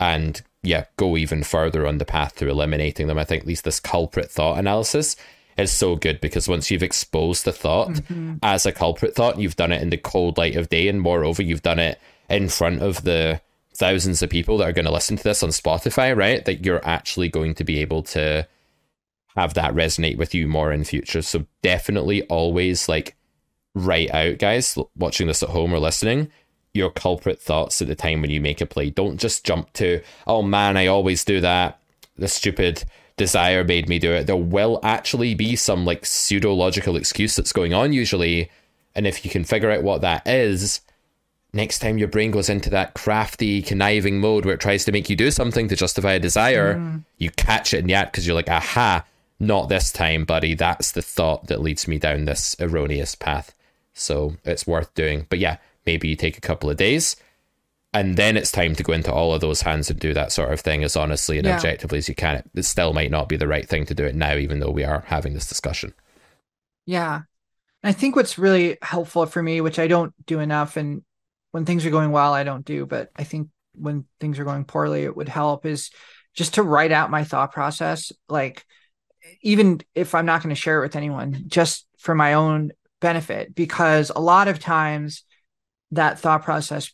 [0.00, 3.18] and yeah, go even further on the path to eliminating them.
[3.18, 5.14] I think at least this culprit thought analysis
[5.58, 8.36] is so good because once you've exposed the thought mm-hmm.
[8.42, 11.42] as a culprit thought, you've done it in the cold light of day, and moreover,
[11.42, 13.40] you've done it in front of the
[13.74, 16.44] thousands of people that are going to listen to this on Spotify, right?
[16.44, 18.46] That you're actually going to be able to
[19.36, 21.22] have that resonate with you more in future.
[21.22, 23.16] So definitely always like
[23.74, 26.30] write out, guys, watching this at home or listening,
[26.74, 28.90] your culprit thoughts at the time when you make a play.
[28.90, 31.80] Don't just jump to, oh man, I always do that.
[32.16, 32.84] The stupid
[33.18, 34.26] desire made me do it.
[34.26, 38.50] There will actually be some like pseudo logical excuse that's going on usually.
[38.94, 40.80] And if you can figure out what that is,
[41.52, 45.10] next time your brain goes into that crafty, conniving mode where it tries to make
[45.10, 46.96] you do something to justify a desire, hmm.
[47.18, 49.04] you catch it in the act because you're like, aha,
[49.38, 50.54] not this time, buddy.
[50.54, 53.54] That's the thought that leads me down this erroneous path.
[53.92, 55.26] So it's worth doing.
[55.28, 57.16] But yeah, maybe you take a couple of days
[57.92, 60.52] and then it's time to go into all of those hands and do that sort
[60.52, 61.56] of thing as honestly and Yeah.
[61.56, 62.42] objectively as you can.
[62.54, 64.84] It still might not be the right thing to do it now, even though we
[64.84, 65.94] are having this discussion.
[66.86, 67.22] Yeah.
[67.82, 71.02] I think what's really helpful for me, which I don't do enough, and
[71.52, 74.64] when things are going well, I don't do, but I think when things are going
[74.64, 75.90] poorly, it would help is
[76.34, 78.12] just to write out my thought process.
[78.28, 78.66] Like,
[79.42, 83.54] even if I'm not going to share it with anyone, just for my own benefit,
[83.54, 85.22] because a lot of times
[85.92, 86.92] that thought process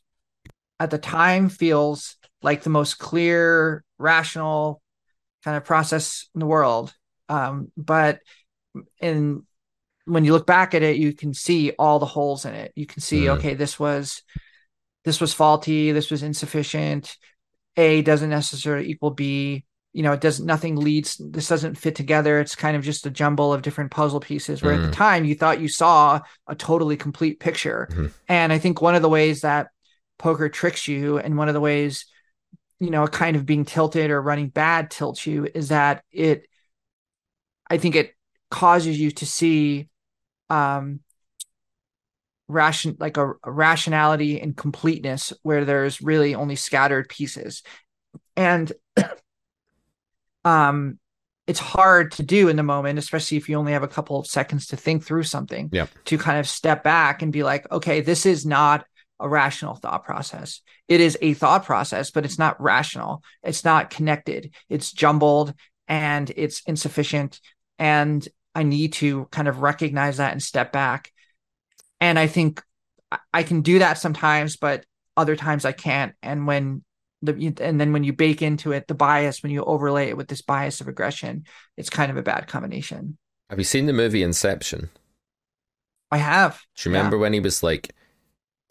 [0.84, 4.80] at the time feels like the most clear, rational
[5.44, 6.94] kind of process in the world.
[7.28, 8.20] Um, but
[9.00, 9.42] in
[10.04, 12.72] when you look back at it, you can see all the holes in it.
[12.76, 13.38] You can see, Mm.
[13.38, 14.22] okay, this was
[15.04, 17.16] this was faulty, this was insufficient.
[17.76, 19.64] A doesn't necessarily equal B.
[19.92, 22.40] You know, it doesn't nothing leads this doesn't fit together.
[22.40, 24.86] It's kind of just a jumble of different puzzle pieces where at Mm.
[24.90, 27.88] the time you thought you saw a totally complete picture.
[27.90, 28.10] Mhm.
[28.28, 29.68] And I think one of the ways that
[30.18, 32.06] poker tricks you and one of the ways
[32.80, 36.46] you know kind of being tilted or running bad tilts you is that it
[37.70, 38.14] i think it
[38.50, 39.88] causes you to see
[40.50, 41.00] um
[42.46, 47.62] ration like a, a rationality and completeness where there's really only scattered pieces
[48.36, 48.72] and
[50.44, 50.98] um
[51.46, 54.26] it's hard to do in the moment especially if you only have a couple of
[54.26, 55.86] seconds to think through something Yeah.
[56.06, 58.84] to kind of step back and be like okay this is not
[59.24, 60.60] a rational thought process.
[60.86, 63.22] It is a thought process but it's not rational.
[63.42, 64.54] It's not connected.
[64.68, 65.54] It's jumbled
[65.88, 67.40] and it's insufficient.
[67.78, 71.10] And i need to kind of recognize that and step back.
[72.00, 72.62] And i think
[73.32, 74.84] I- can do that sometimes but
[75.16, 76.14] other times i can't.
[76.22, 76.84] And when
[77.22, 80.28] the and then when you bake into it the bias when you overlay it with
[80.28, 81.44] this bias of aggression
[81.78, 83.16] it's kind of a bad combination.
[83.48, 84.90] Have you seen the movie Inception?
[86.10, 86.60] i have.
[86.76, 87.94] Do you remember when he was like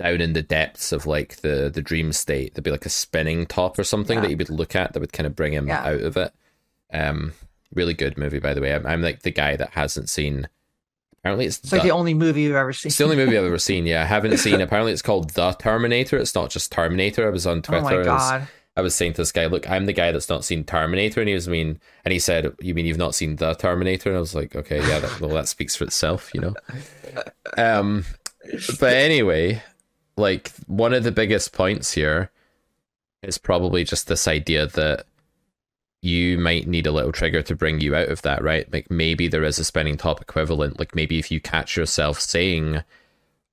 [0.04, 2.54] down in the depths of like the the dream state?
[2.54, 4.22] There'd be like a spinning top or something Yeah.
[4.22, 5.84] that he would look at that would kind of bring him Yeah.
[5.84, 6.34] out of it.
[6.92, 7.34] Um,
[7.74, 8.74] really good movie, by the way.
[8.76, 10.48] I'm, I'm like the guy that hasn't seen.
[11.20, 13.38] Apparently, it's it's like the, the only movie you've ever seen it's the only movie
[13.38, 13.86] I've ever seen.
[13.86, 14.60] Yeah, I haven't seen.
[14.62, 16.18] Apparently, it's called The Terminator.
[16.18, 17.26] It's not just Terminator.
[17.26, 17.86] I was on Twitter.
[17.86, 17.96] oh Twitter.
[17.98, 20.12] my and I was- god I was saying to this guy, look, I'm the guy
[20.12, 23.14] that's not seen Terminator, and he was mean, and he said, "You mean you've not
[23.14, 26.32] seen the Terminator?" And I was like, "Okay, yeah, that, well, that speaks for itself,
[26.34, 26.56] you know."
[27.58, 28.06] Um,
[28.80, 29.62] but anyway,
[30.18, 32.32] like one of the biggest points here
[33.22, 35.06] is probably just this idea that
[36.02, 38.72] you might need a little trigger to bring you out of that, right?
[38.72, 40.78] Like maybe there is a spinning top equivalent.
[40.78, 42.84] Like maybe if you catch yourself saying,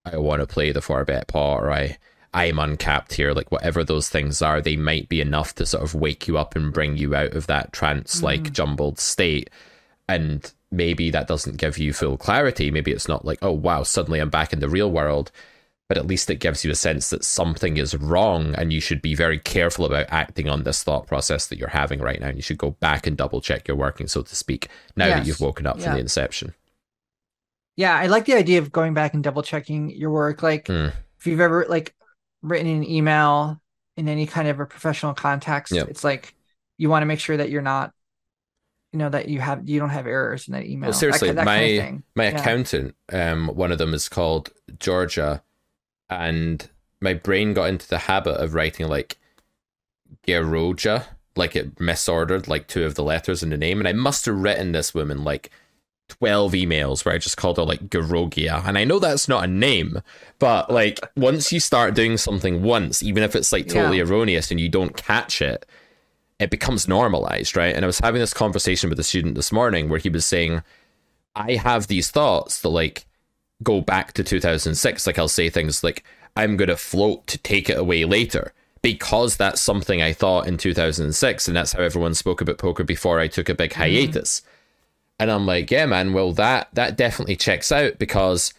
[0.05, 1.99] "I want to play the four bet pot," or "I."
[2.33, 5.97] I'm uncapped here, like whatever those things are, they might be enough to sort of
[5.97, 8.27] wake you up and bring you out of that trance mm-hmm.
[8.27, 9.51] like jumbled state.
[10.09, 12.71] And maybe that doesn't give you full clarity.
[12.71, 15.33] Maybe it's not like, oh wow, suddenly I'm back in the real world.
[15.91, 19.03] But at least it gives you a sense that something is wrong and you should
[19.03, 22.29] be very careful about acting on this thought process that you're having right now.
[22.29, 25.27] And you should go back and double check your working, so to speak, now that
[25.27, 26.55] you've woken up from the inception.
[27.75, 30.45] Yeah, I like the idea of going back and double checking your work.
[30.45, 30.91] Like Hmm.
[31.19, 31.93] if you've ever like
[32.41, 33.61] written an email
[33.97, 35.89] in any kind of a professional context, Yep.
[35.89, 36.37] it's like
[36.79, 37.93] you want to make sure that you're not,
[38.93, 40.91] you know, that you have you don't have errors in that email.
[40.91, 42.39] Well, seriously, ki- that my kind of my Yeah.
[42.41, 45.43] accountant, um, one of them is called Georgia,
[46.11, 46.69] and
[47.01, 49.19] my brain got into the habit of writing like
[50.27, 51.07] Geroja,
[51.37, 54.37] like it misordered like two of the letters in the name, and I must have
[54.37, 55.51] written this woman like
[56.09, 58.67] 12 emails where I just called her like Garogia.
[58.67, 60.03] And I know that's not a name,
[60.39, 64.05] but like once you start doing something once, even if it's like totally yeah.
[64.05, 65.65] erroneous and you don't catch it,
[66.39, 67.75] it becomes normalized, right?
[67.75, 70.63] And I was having this conversation with a student this morning where he was saying,
[71.35, 73.07] I have these thoughts that like
[73.63, 75.07] go back to 2006.
[75.07, 76.05] Like I'll say things like,
[76.37, 78.53] I'm going to float to take it away later
[78.83, 81.49] because that's something I thought in 2006.
[81.49, 83.81] And that's how everyone spoke about poker before I took a big mm-hmm.
[83.81, 84.41] hiatus.
[84.41, 84.45] Mm.
[85.21, 88.55] And I'm like, yeah, man, well, that, that definitely checks out because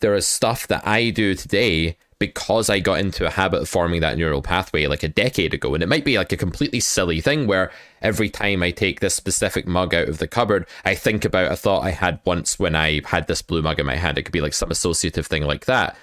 [0.00, 4.00] there is stuff that I do today because I got into a habit of forming
[4.00, 5.74] that neural pathway like a decade ago.
[5.74, 9.14] And it might be like a completely silly thing where every time I take this
[9.14, 12.74] specific mug out of the cupboard, I think about a thought I had once when
[12.74, 14.16] I had this blue mug in my hand.
[14.16, 15.96] It could be like some associative thing like that.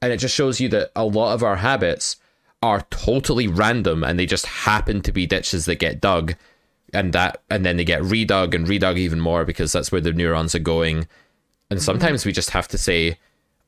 [0.00, 2.16] And it just shows you that a lot of our habits
[2.62, 6.34] are totally random and they just happen to be ditches that get dug
[6.92, 10.12] and that and then they get redug and redug even more because that's where the
[10.12, 11.06] neurons are going
[11.70, 11.84] and mm-hmm.
[11.84, 13.18] sometimes we just have to say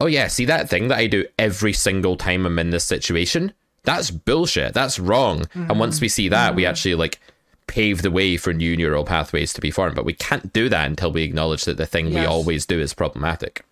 [0.00, 3.52] oh yeah see that thing that i do every single time i'm in this situation
[3.84, 5.70] that's bullshit that's wrong mm-hmm.
[5.70, 6.56] and once we see that mm-hmm.
[6.56, 7.20] we actually like
[7.66, 10.86] pave the way for new neural pathways to be formed but we can't do that
[10.86, 12.14] until we acknowledge that the thing yes.
[12.14, 13.64] we always do is problematic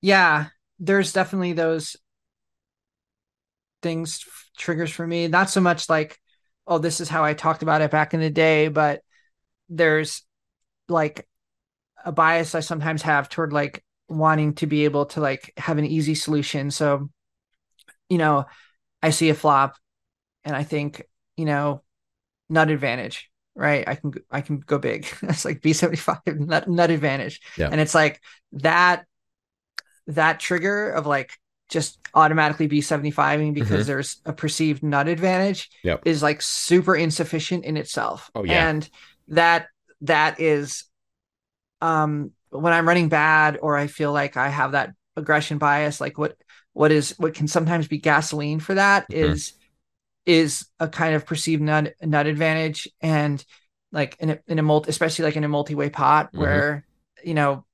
[0.00, 0.46] yeah
[0.78, 1.96] there's definitely those
[3.82, 4.24] things
[4.56, 6.20] triggers for me not so much like
[6.66, 9.02] oh, this is how I talked about it back in the day, but
[9.68, 10.22] there's
[10.88, 11.26] like
[12.04, 15.84] a bias I sometimes have toward like wanting to be able to like have an
[15.84, 16.70] easy solution.
[16.70, 17.10] So,
[18.08, 18.46] you know,
[19.02, 19.76] I see a flop
[20.44, 21.02] and I think,
[21.36, 21.82] you know,
[22.48, 23.86] nut advantage, right?
[23.86, 25.06] I can I can go big.
[25.22, 27.40] it's like B75 nut, nut advantage.
[27.56, 27.68] Yeah.
[27.70, 28.20] And it's like
[28.52, 29.06] that
[30.06, 31.32] that trigger of like
[31.68, 33.86] just automatically B75ing because mm-hmm.
[33.86, 36.02] there's a perceived nut advantage yep.
[36.04, 38.30] is like super insufficient in itself.
[38.34, 38.68] Oh, yeah.
[38.68, 38.88] And
[39.28, 39.68] that
[40.02, 40.84] that is
[41.80, 46.18] um when I'm running bad or I feel like I have that aggression bias, like
[46.18, 46.36] what
[46.72, 49.32] what is what can sometimes be gasoline for that mm-hmm.
[49.32, 49.52] is
[50.24, 53.44] is a kind of perceived nut nut advantage and
[53.90, 56.40] like in a in a multi especially like in a multi-way pot mm-hmm.
[56.40, 56.86] where
[57.24, 57.64] you know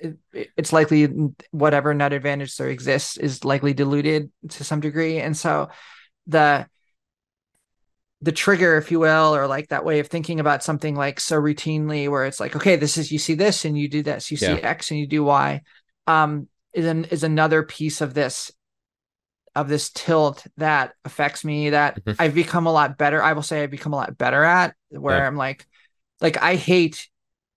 [0.00, 0.16] it,
[0.56, 1.08] it's likely
[1.52, 5.68] whatever nut advantage there exists is likely diluted to some degree and so
[6.26, 6.66] the
[8.22, 11.36] the trigger if you will or like that way of thinking about something like so
[11.36, 14.36] routinely where it's like okay this is you see this and you do this you
[14.36, 15.60] see x and you do y
[16.06, 18.50] um is an, is another piece of this
[19.54, 22.20] of this tilt that affects me that mm-hmm.
[22.20, 25.18] I've become a lot better I will say I've become a lot better at where
[25.18, 25.26] yeah.
[25.26, 25.66] I'm like
[26.20, 27.08] like I hate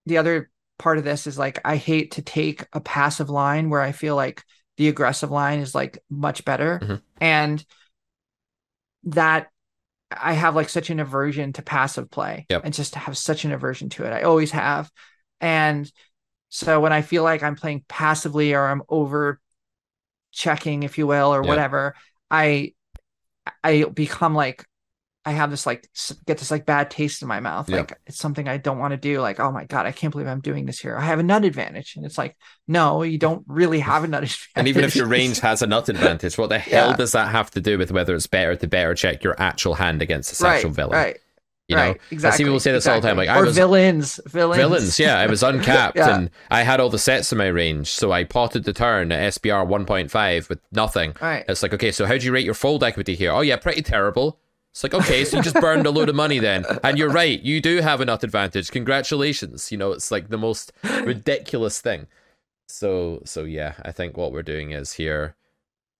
[0.06, 3.82] the other part of this is like I hate to take a passive line where
[3.82, 4.44] I feel like
[4.76, 6.80] the aggressive line is like much better.
[6.82, 6.94] Mm-hmm.
[7.20, 7.64] And
[9.04, 9.50] that
[10.10, 12.62] I have like such an aversion to passive play yep.
[12.64, 14.12] and just have such an aversion to it.
[14.12, 14.90] I always have.
[15.40, 15.90] And
[16.48, 19.40] so when I feel like I'm playing passively or I'm over
[20.32, 21.48] checking, if you will, or yep.
[21.48, 21.94] whatever,
[22.30, 22.74] I
[23.62, 24.64] I become like
[25.24, 25.86] I have this like
[26.26, 27.68] get this like bad taste in my mouth.
[27.68, 29.20] Like it's something I don't want to do.
[29.20, 30.96] Like, oh my God, I can't believe I'm doing this here.
[30.96, 31.94] I have a nut advantage.
[31.96, 34.50] And it's like, no, you don't really have a nut advantage.
[34.56, 36.96] And even if your range has a nut advantage, what the hell yeah.
[36.96, 40.00] does that have to do with whether it's better to better check your actual hand
[40.00, 40.92] against a sexual right, villain?
[40.92, 41.18] Right.
[41.68, 42.34] You know, right, exactly.
[42.34, 42.96] I see people say this exactly.
[42.96, 43.16] all the time.
[43.16, 44.98] Like, or I was villains, villains, villains.
[44.98, 46.16] Yeah, I was uncapped yeah.
[46.16, 49.34] and I had all the sets in my range, so I potted the turn at
[49.34, 51.14] SPR 1.5 with nothing.
[51.22, 51.44] Right.
[51.48, 53.30] It's like, okay, so how do you rate your fold equity here?
[53.30, 54.40] Oh yeah, pretty terrible.
[54.70, 56.64] It's like, okay, so you just burned a load of money then.
[56.84, 58.70] And you're right, you do have nut advantage.
[58.70, 59.72] Congratulations.
[59.72, 62.06] You know, it's like the most ridiculous thing.
[62.68, 65.34] So so yeah, I think what we're doing is here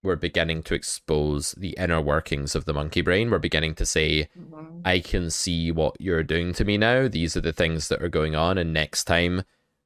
[0.03, 3.31] we're beginning to expose the inner workings of the monkey brain.
[3.31, 4.81] We're beginning to say, mm-hmm.
[4.85, 7.07] I can see what you're doing to me now.
[7.07, 9.43] These are the things that are going on, and next time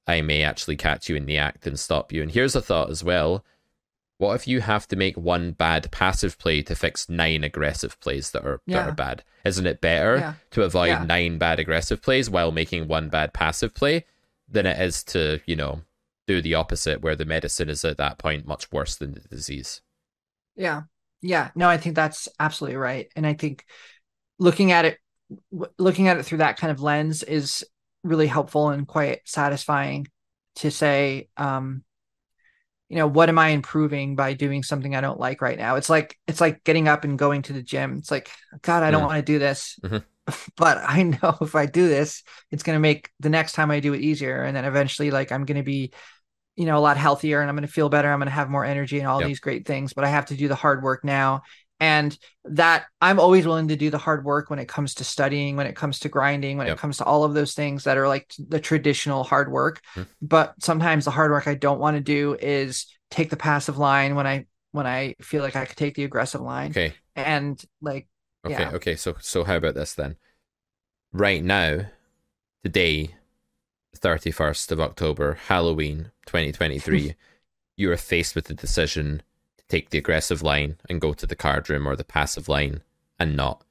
[0.07, 2.23] I may actually catch you in the act and stop you.
[2.23, 3.45] And here's a thought as well
[4.19, 8.31] what if you have to make one bad passive play to fix nine aggressive plays
[8.31, 8.83] that are yeah.
[8.83, 9.25] that are bad?
[9.45, 10.35] Isn't it better yeah.
[10.53, 11.05] to avoid yeah.
[11.05, 14.07] nine bad aggressive plays while making one bad passive play
[14.49, 15.83] than it is to, you know,
[16.27, 19.83] do the opposite where the medicine is at that point much worse than the disease?
[20.57, 20.83] Yeah.
[21.21, 21.51] Yeah.
[21.55, 23.09] No, I think that's absolutely right.
[23.17, 23.65] And I think
[24.39, 24.99] looking at it
[25.79, 27.65] looking at it through that kind of lens is
[28.03, 30.07] really helpful and quite satisfying
[30.57, 31.83] to say um
[32.89, 35.77] you know what am i improving by doing something i don't like right now?
[35.77, 37.99] It's like it's like getting up and going to the gym.
[37.99, 38.31] It's like
[38.63, 39.79] god i don't want to do this.
[39.83, 39.99] Mm-hmm.
[40.57, 43.81] but i know if i do this it's going to make the next time i
[43.81, 44.43] do it easier.
[44.43, 45.93] And then eventually like i'm going to be
[46.57, 48.11] you know a lot healthier and i'm going to feel better.
[48.13, 49.29] I'm going to have more energy and all yep.
[49.29, 49.93] these great things.
[49.93, 51.43] But i have to do the hard work now
[51.81, 55.57] and that i'm always willing to do the hard work when it comes to studying
[55.57, 56.77] when it comes to grinding when Yep.
[56.77, 60.07] it comes to all of those things that are like the traditional hard work Mhm.
[60.23, 64.15] but sometimes the hard work i don't want to do is take the passive line
[64.15, 66.95] when i when i feel like i could take the aggressive line Okay.
[67.17, 68.07] and like
[68.47, 68.63] Okay.
[68.63, 68.73] Yeah.
[68.73, 68.95] Okay.
[68.97, 70.17] So so how about this then?
[71.13, 71.87] Right now,
[72.63, 73.15] today,
[73.97, 77.15] thirty first of October, Halloween, twenty twenty three,
[77.79, 79.23] you are faced with the decision
[79.75, 82.83] take the aggressive line and go to the card room, or the passive line
[83.19, 83.65] and not.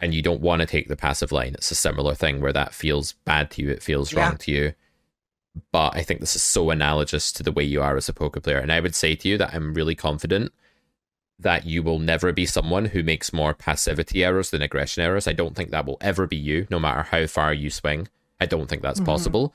[0.00, 1.54] And you don't want to take the passive line.
[1.54, 3.70] It's a similar thing where that feels bad to you.
[3.70, 4.20] It feels Yeah.
[4.20, 4.74] wrong to you.
[5.72, 8.40] But I think this is so analogous to the way you are as a poker
[8.40, 8.58] player.
[8.58, 10.52] And I would say to you that I'm really confident
[11.40, 15.26] that you will never be someone who makes more passivity errors than aggression errors.
[15.26, 18.08] I don't think that will ever be you, no matter how far you swing.
[18.40, 19.06] I don't think that's Mhm.
[19.06, 19.54] possible.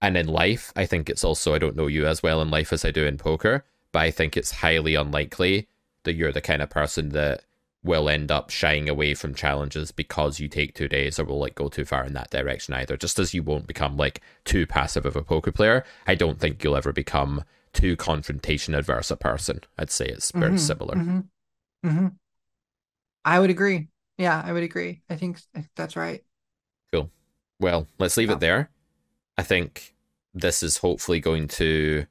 [0.00, 2.72] And in life, I think it's also, I don't know you as well in life
[2.72, 5.68] as I do in poker, but I think it's highly unlikely
[6.04, 7.44] that you're the kind of person that
[7.84, 11.54] will end up shying away from challenges because you take two days or will like
[11.54, 12.96] go too far in that direction either.
[12.96, 16.62] Just as you won't become like too passive of a poker player, I don't think
[16.62, 19.60] you'll ever become too confrontation adverse a person.
[19.78, 20.96] I'd say it's very Mhm, similar.
[20.96, 21.28] mhm,
[21.84, 22.16] mhm.
[23.24, 23.88] i would agree
[24.18, 26.22] yeah i would agree i think I think that's right
[26.92, 27.10] Cool.
[27.58, 28.34] Well, let's leave Yeah.
[28.36, 28.70] it there.
[29.38, 29.94] I think
[30.34, 32.06] this is hopefully going to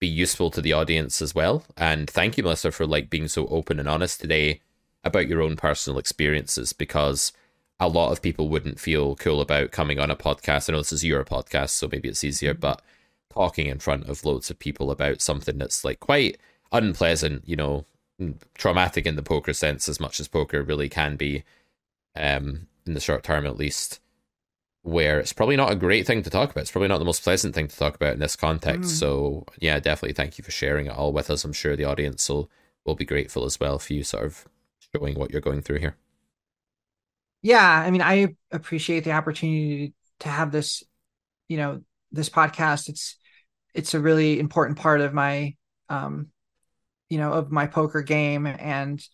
[0.00, 1.64] be useful to the audience as well.
[1.76, 4.60] And thank you, Melissa, for like being so open and honest today
[5.02, 7.32] about your own personal experiences because
[7.80, 10.68] a lot of people wouldn't feel cool about coming on a podcast.
[10.68, 12.82] I know this is your podcast, so maybe it's easier, but
[13.32, 16.38] talking in front of loads of people about something that's like quite
[16.72, 17.84] unpleasant, you know,
[18.56, 21.42] traumatic in the poker sense as much as poker really can be,
[22.16, 24.00] um, in the short term at least
[24.84, 26.62] where it's probably not a great thing to talk about.
[26.62, 28.90] It's probably not the most pleasant thing to talk about in this context.
[28.92, 28.98] Mm.
[28.98, 31.44] So yeah, definitely thank you for sharing it all with us.
[31.44, 32.50] I'm sure the audience will
[32.86, 34.46] will be grateful as well for you sort of
[34.94, 35.96] showing what you're going through here.
[37.42, 40.82] yeah i mean i appreciate the opportunity to have this
[41.48, 41.82] you know
[42.12, 43.16] this podcast it's
[43.74, 45.54] it's a really important part of my
[45.88, 46.28] um
[47.10, 49.06] you know of my poker game and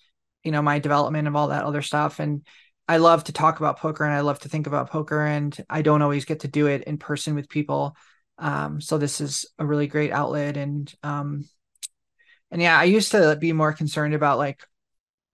[0.45, 2.47] you know my development of all that other stuff and
[2.91, 5.81] i love to talk about poker and i love to think about poker and i
[5.83, 7.97] don't always get to do it in person with people
[8.39, 11.45] um so this is a really great outlet and um
[12.51, 14.61] and yeah i used to be more concerned about like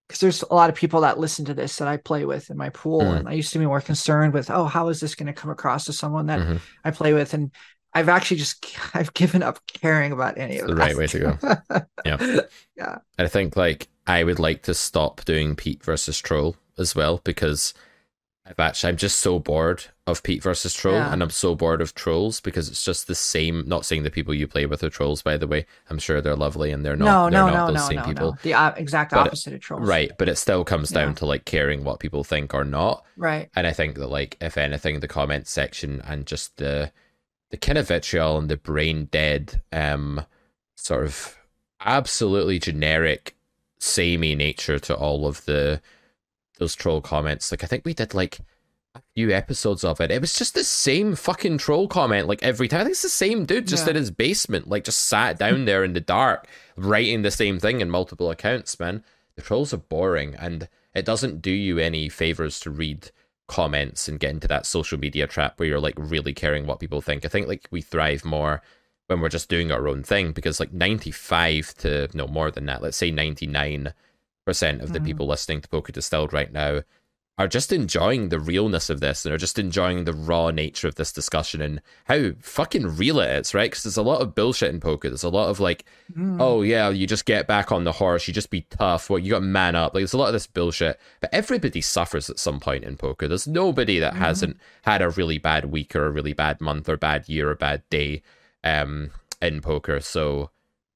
[0.09, 2.57] because there's a lot of people that listen to this that I play with in
[2.57, 3.17] my pool, Mm.
[3.19, 5.51] and I used to be more concerned with, oh, how is this going to come
[5.51, 6.61] across to someone that Mhm.
[6.85, 7.51] I play with, and
[7.93, 10.81] I've actually just I've given up caring about any It's of the that.
[10.87, 11.39] right way to go.
[12.07, 12.19] Yeah,
[12.77, 12.99] yeah.
[13.19, 17.73] I think like I would like to stop doing Pete versus Troll as well because
[18.49, 21.13] I've actually I'm just so bored of Pete versus Troll Yeah.
[21.13, 24.33] and I'm so bored of trolls because it's just the same not saying the people
[24.33, 25.67] you play with are trolls by the way.
[25.91, 27.97] I'm sure they're lovely and they're no, not no, they're no, not no, those same
[27.97, 28.31] no, people.
[28.33, 28.39] no.
[28.43, 29.89] The uh, exact But- opposite of trolls.
[29.89, 31.15] Right, but it still comes down Yeah.
[31.15, 33.05] to like caring what people think or not.
[33.17, 33.49] Right.
[33.57, 36.93] And I think that like if anything, the comment section and just the
[37.51, 40.25] the kind of vitriol and the brain dead, um,
[40.77, 41.37] sort of
[41.81, 43.35] absolutely generic,
[43.79, 45.81] samey nature to all of the
[46.59, 47.51] those troll comments.
[47.51, 48.39] Like I think we did like
[48.95, 50.11] a few episodes of it.
[50.11, 52.81] It was just the same fucking troll comment like every time.
[52.81, 53.91] I think it's the same dude just Yeah.
[53.91, 56.47] in his basement, like just sat down there in the dark,
[56.77, 59.05] writing the same thing in multiple accounts, man.
[59.35, 63.11] The trolls are boring and it doesn't do you any favors to read
[63.49, 67.01] comments and get into that social media trap where you're like really caring what people
[67.03, 67.25] think.
[67.25, 68.63] I think like we thrive more
[69.09, 72.83] when we're just doing our own thing because like 95 to no more than that,
[72.83, 73.93] let's say 99%
[74.47, 75.05] of the Mhm.
[75.05, 76.83] people listening to Poker Distilled right now
[77.39, 80.95] are just enjoying the realness of this and are just enjoying the raw nature of
[80.95, 83.71] this discussion and how fucking real it is, right?
[83.71, 85.11] Because there's a lot of bullshit in poker.
[85.11, 85.85] There's a lot of like,
[86.17, 86.41] Mm.
[86.41, 89.11] oh yeah, you just get back on the horse, you just be tough.
[89.11, 89.93] Well, you got man up.
[89.93, 93.29] Like there's a lot of this bullshit, but everybody suffers at some point in poker.
[93.29, 94.19] There's nobody that Mhm.
[94.19, 97.55] hasn't had a really bad week or a really bad month or bad year or
[97.55, 98.23] bad day,
[98.65, 99.11] um,
[99.43, 100.01] in poker.
[100.01, 100.51] So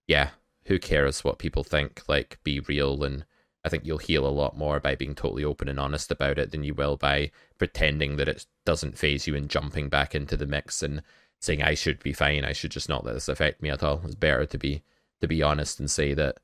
[0.08, 0.30] yeah,
[0.64, 2.00] who cares what people think?
[2.08, 3.26] Like, be real and.
[3.64, 6.50] I think you'll heal a lot more by being totally open and honest about it
[6.50, 10.46] than you will by pretending that it doesn't phase you and jumping back into the
[10.46, 11.02] mix and
[11.40, 12.44] saying I should be fine.
[12.44, 14.00] I should just not let this affect me at all.
[14.04, 14.82] It's better to be
[15.20, 16.38] to be honest and say that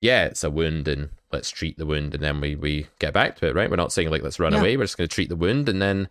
[0.00, 3.36] yeah, it's a wound and let's treat the wound and then we we get back
[3.36, 3.70] to it, right?
[3.70, 4.60] We're not saying like let's run Yeah.
[4.60, 4.76] away.
[4.76, 6.08] We're just going to treat the wound and then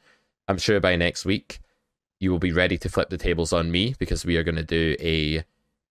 [0.48, 1.60] I'm sure by next week
[2.20, 4.64] you will be ready to flip the tables on me because we are going to
[4.64, 5.44] do a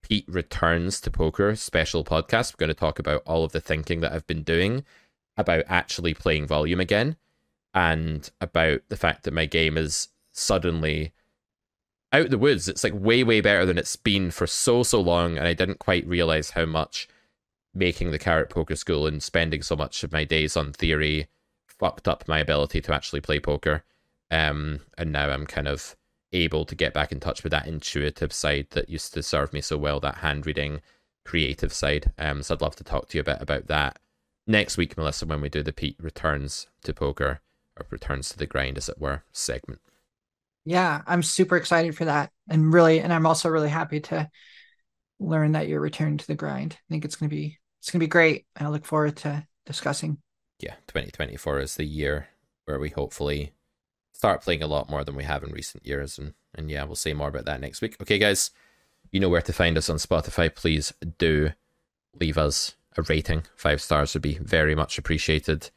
[0.08, 2.52] Pete returns to poker special podcast.
[2.52, 4.84] We're going to talk about all of the thinking that I've been doing
[5.36, 7.16] about actually playing volume again
[7.74, 11.12] and about the fact that my game is suddenly
[12.12, 12.68] out the woods.
[12.68, 15.38] It's like way, way better than it's been for so, so long.
[15.38, 17.08] And I didn't quite realize how much
[17.74, 21.26] making the carrot poker school and spending so much of my days on theory
[21.66, 23.82] fucked up my ability to actually play poker.
[24.30, 25.96] Um, and now I'm kind of
[26.36, 29.60] able to get back in touch with that intuitive side that used to serve me
[29.60, 30.80] so well, that hand reading
[31.24, 32.12] creative side.
[32.18, 33.98] Um, so I'd love to talk to you a bit about that
[34.46, 37.40] next week, Melissa, when we do the Pete returns to poker
[37.78, 39.80] or returns to the grind, as it were, segment.
[40.64, 44.28] Yeah, I'm super excited for that, and really, and I'm also really happy to
[45.20, 46.74] learn that you're returned to the grind.
[46.74, 48.46] I think it's gonna be it's gonna be great.
[48.56, 50.18] And I look forward to discussing.
[50.58, 52.28] Yeah, 2024 is the year
[52.64, 53.52] where we hopefully
[54.16, 56.96] start playing a lot more than we have in recent years, and and yeah, we'll
[56.96, 57.96] say more about that next week.
[58.00, 58.50] Okay, guys,
[59.10, 60.54] you know where to find us on Spotify.
[60.54, 61.50] Please do
[62.18, 63.42] leave us a rating.
[63.56, 65.70] Five stars would be very much appreciated.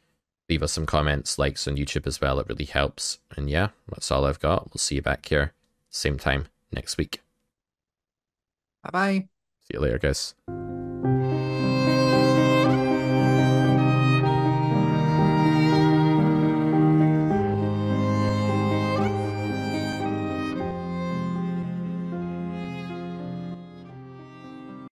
[0.48, 2.40] Leave us some comments, likes on YouTube as well.
[2.40, 3.18] It really helps.
[3.36, 4.70] And yeah, that's all I've got.
[4.72, 5.52] We'll see you back here,
[5.90, 7.20] same time next week.
[8.82, 9.28] Bye bye.
[9.60, 10.34] See you later, guys.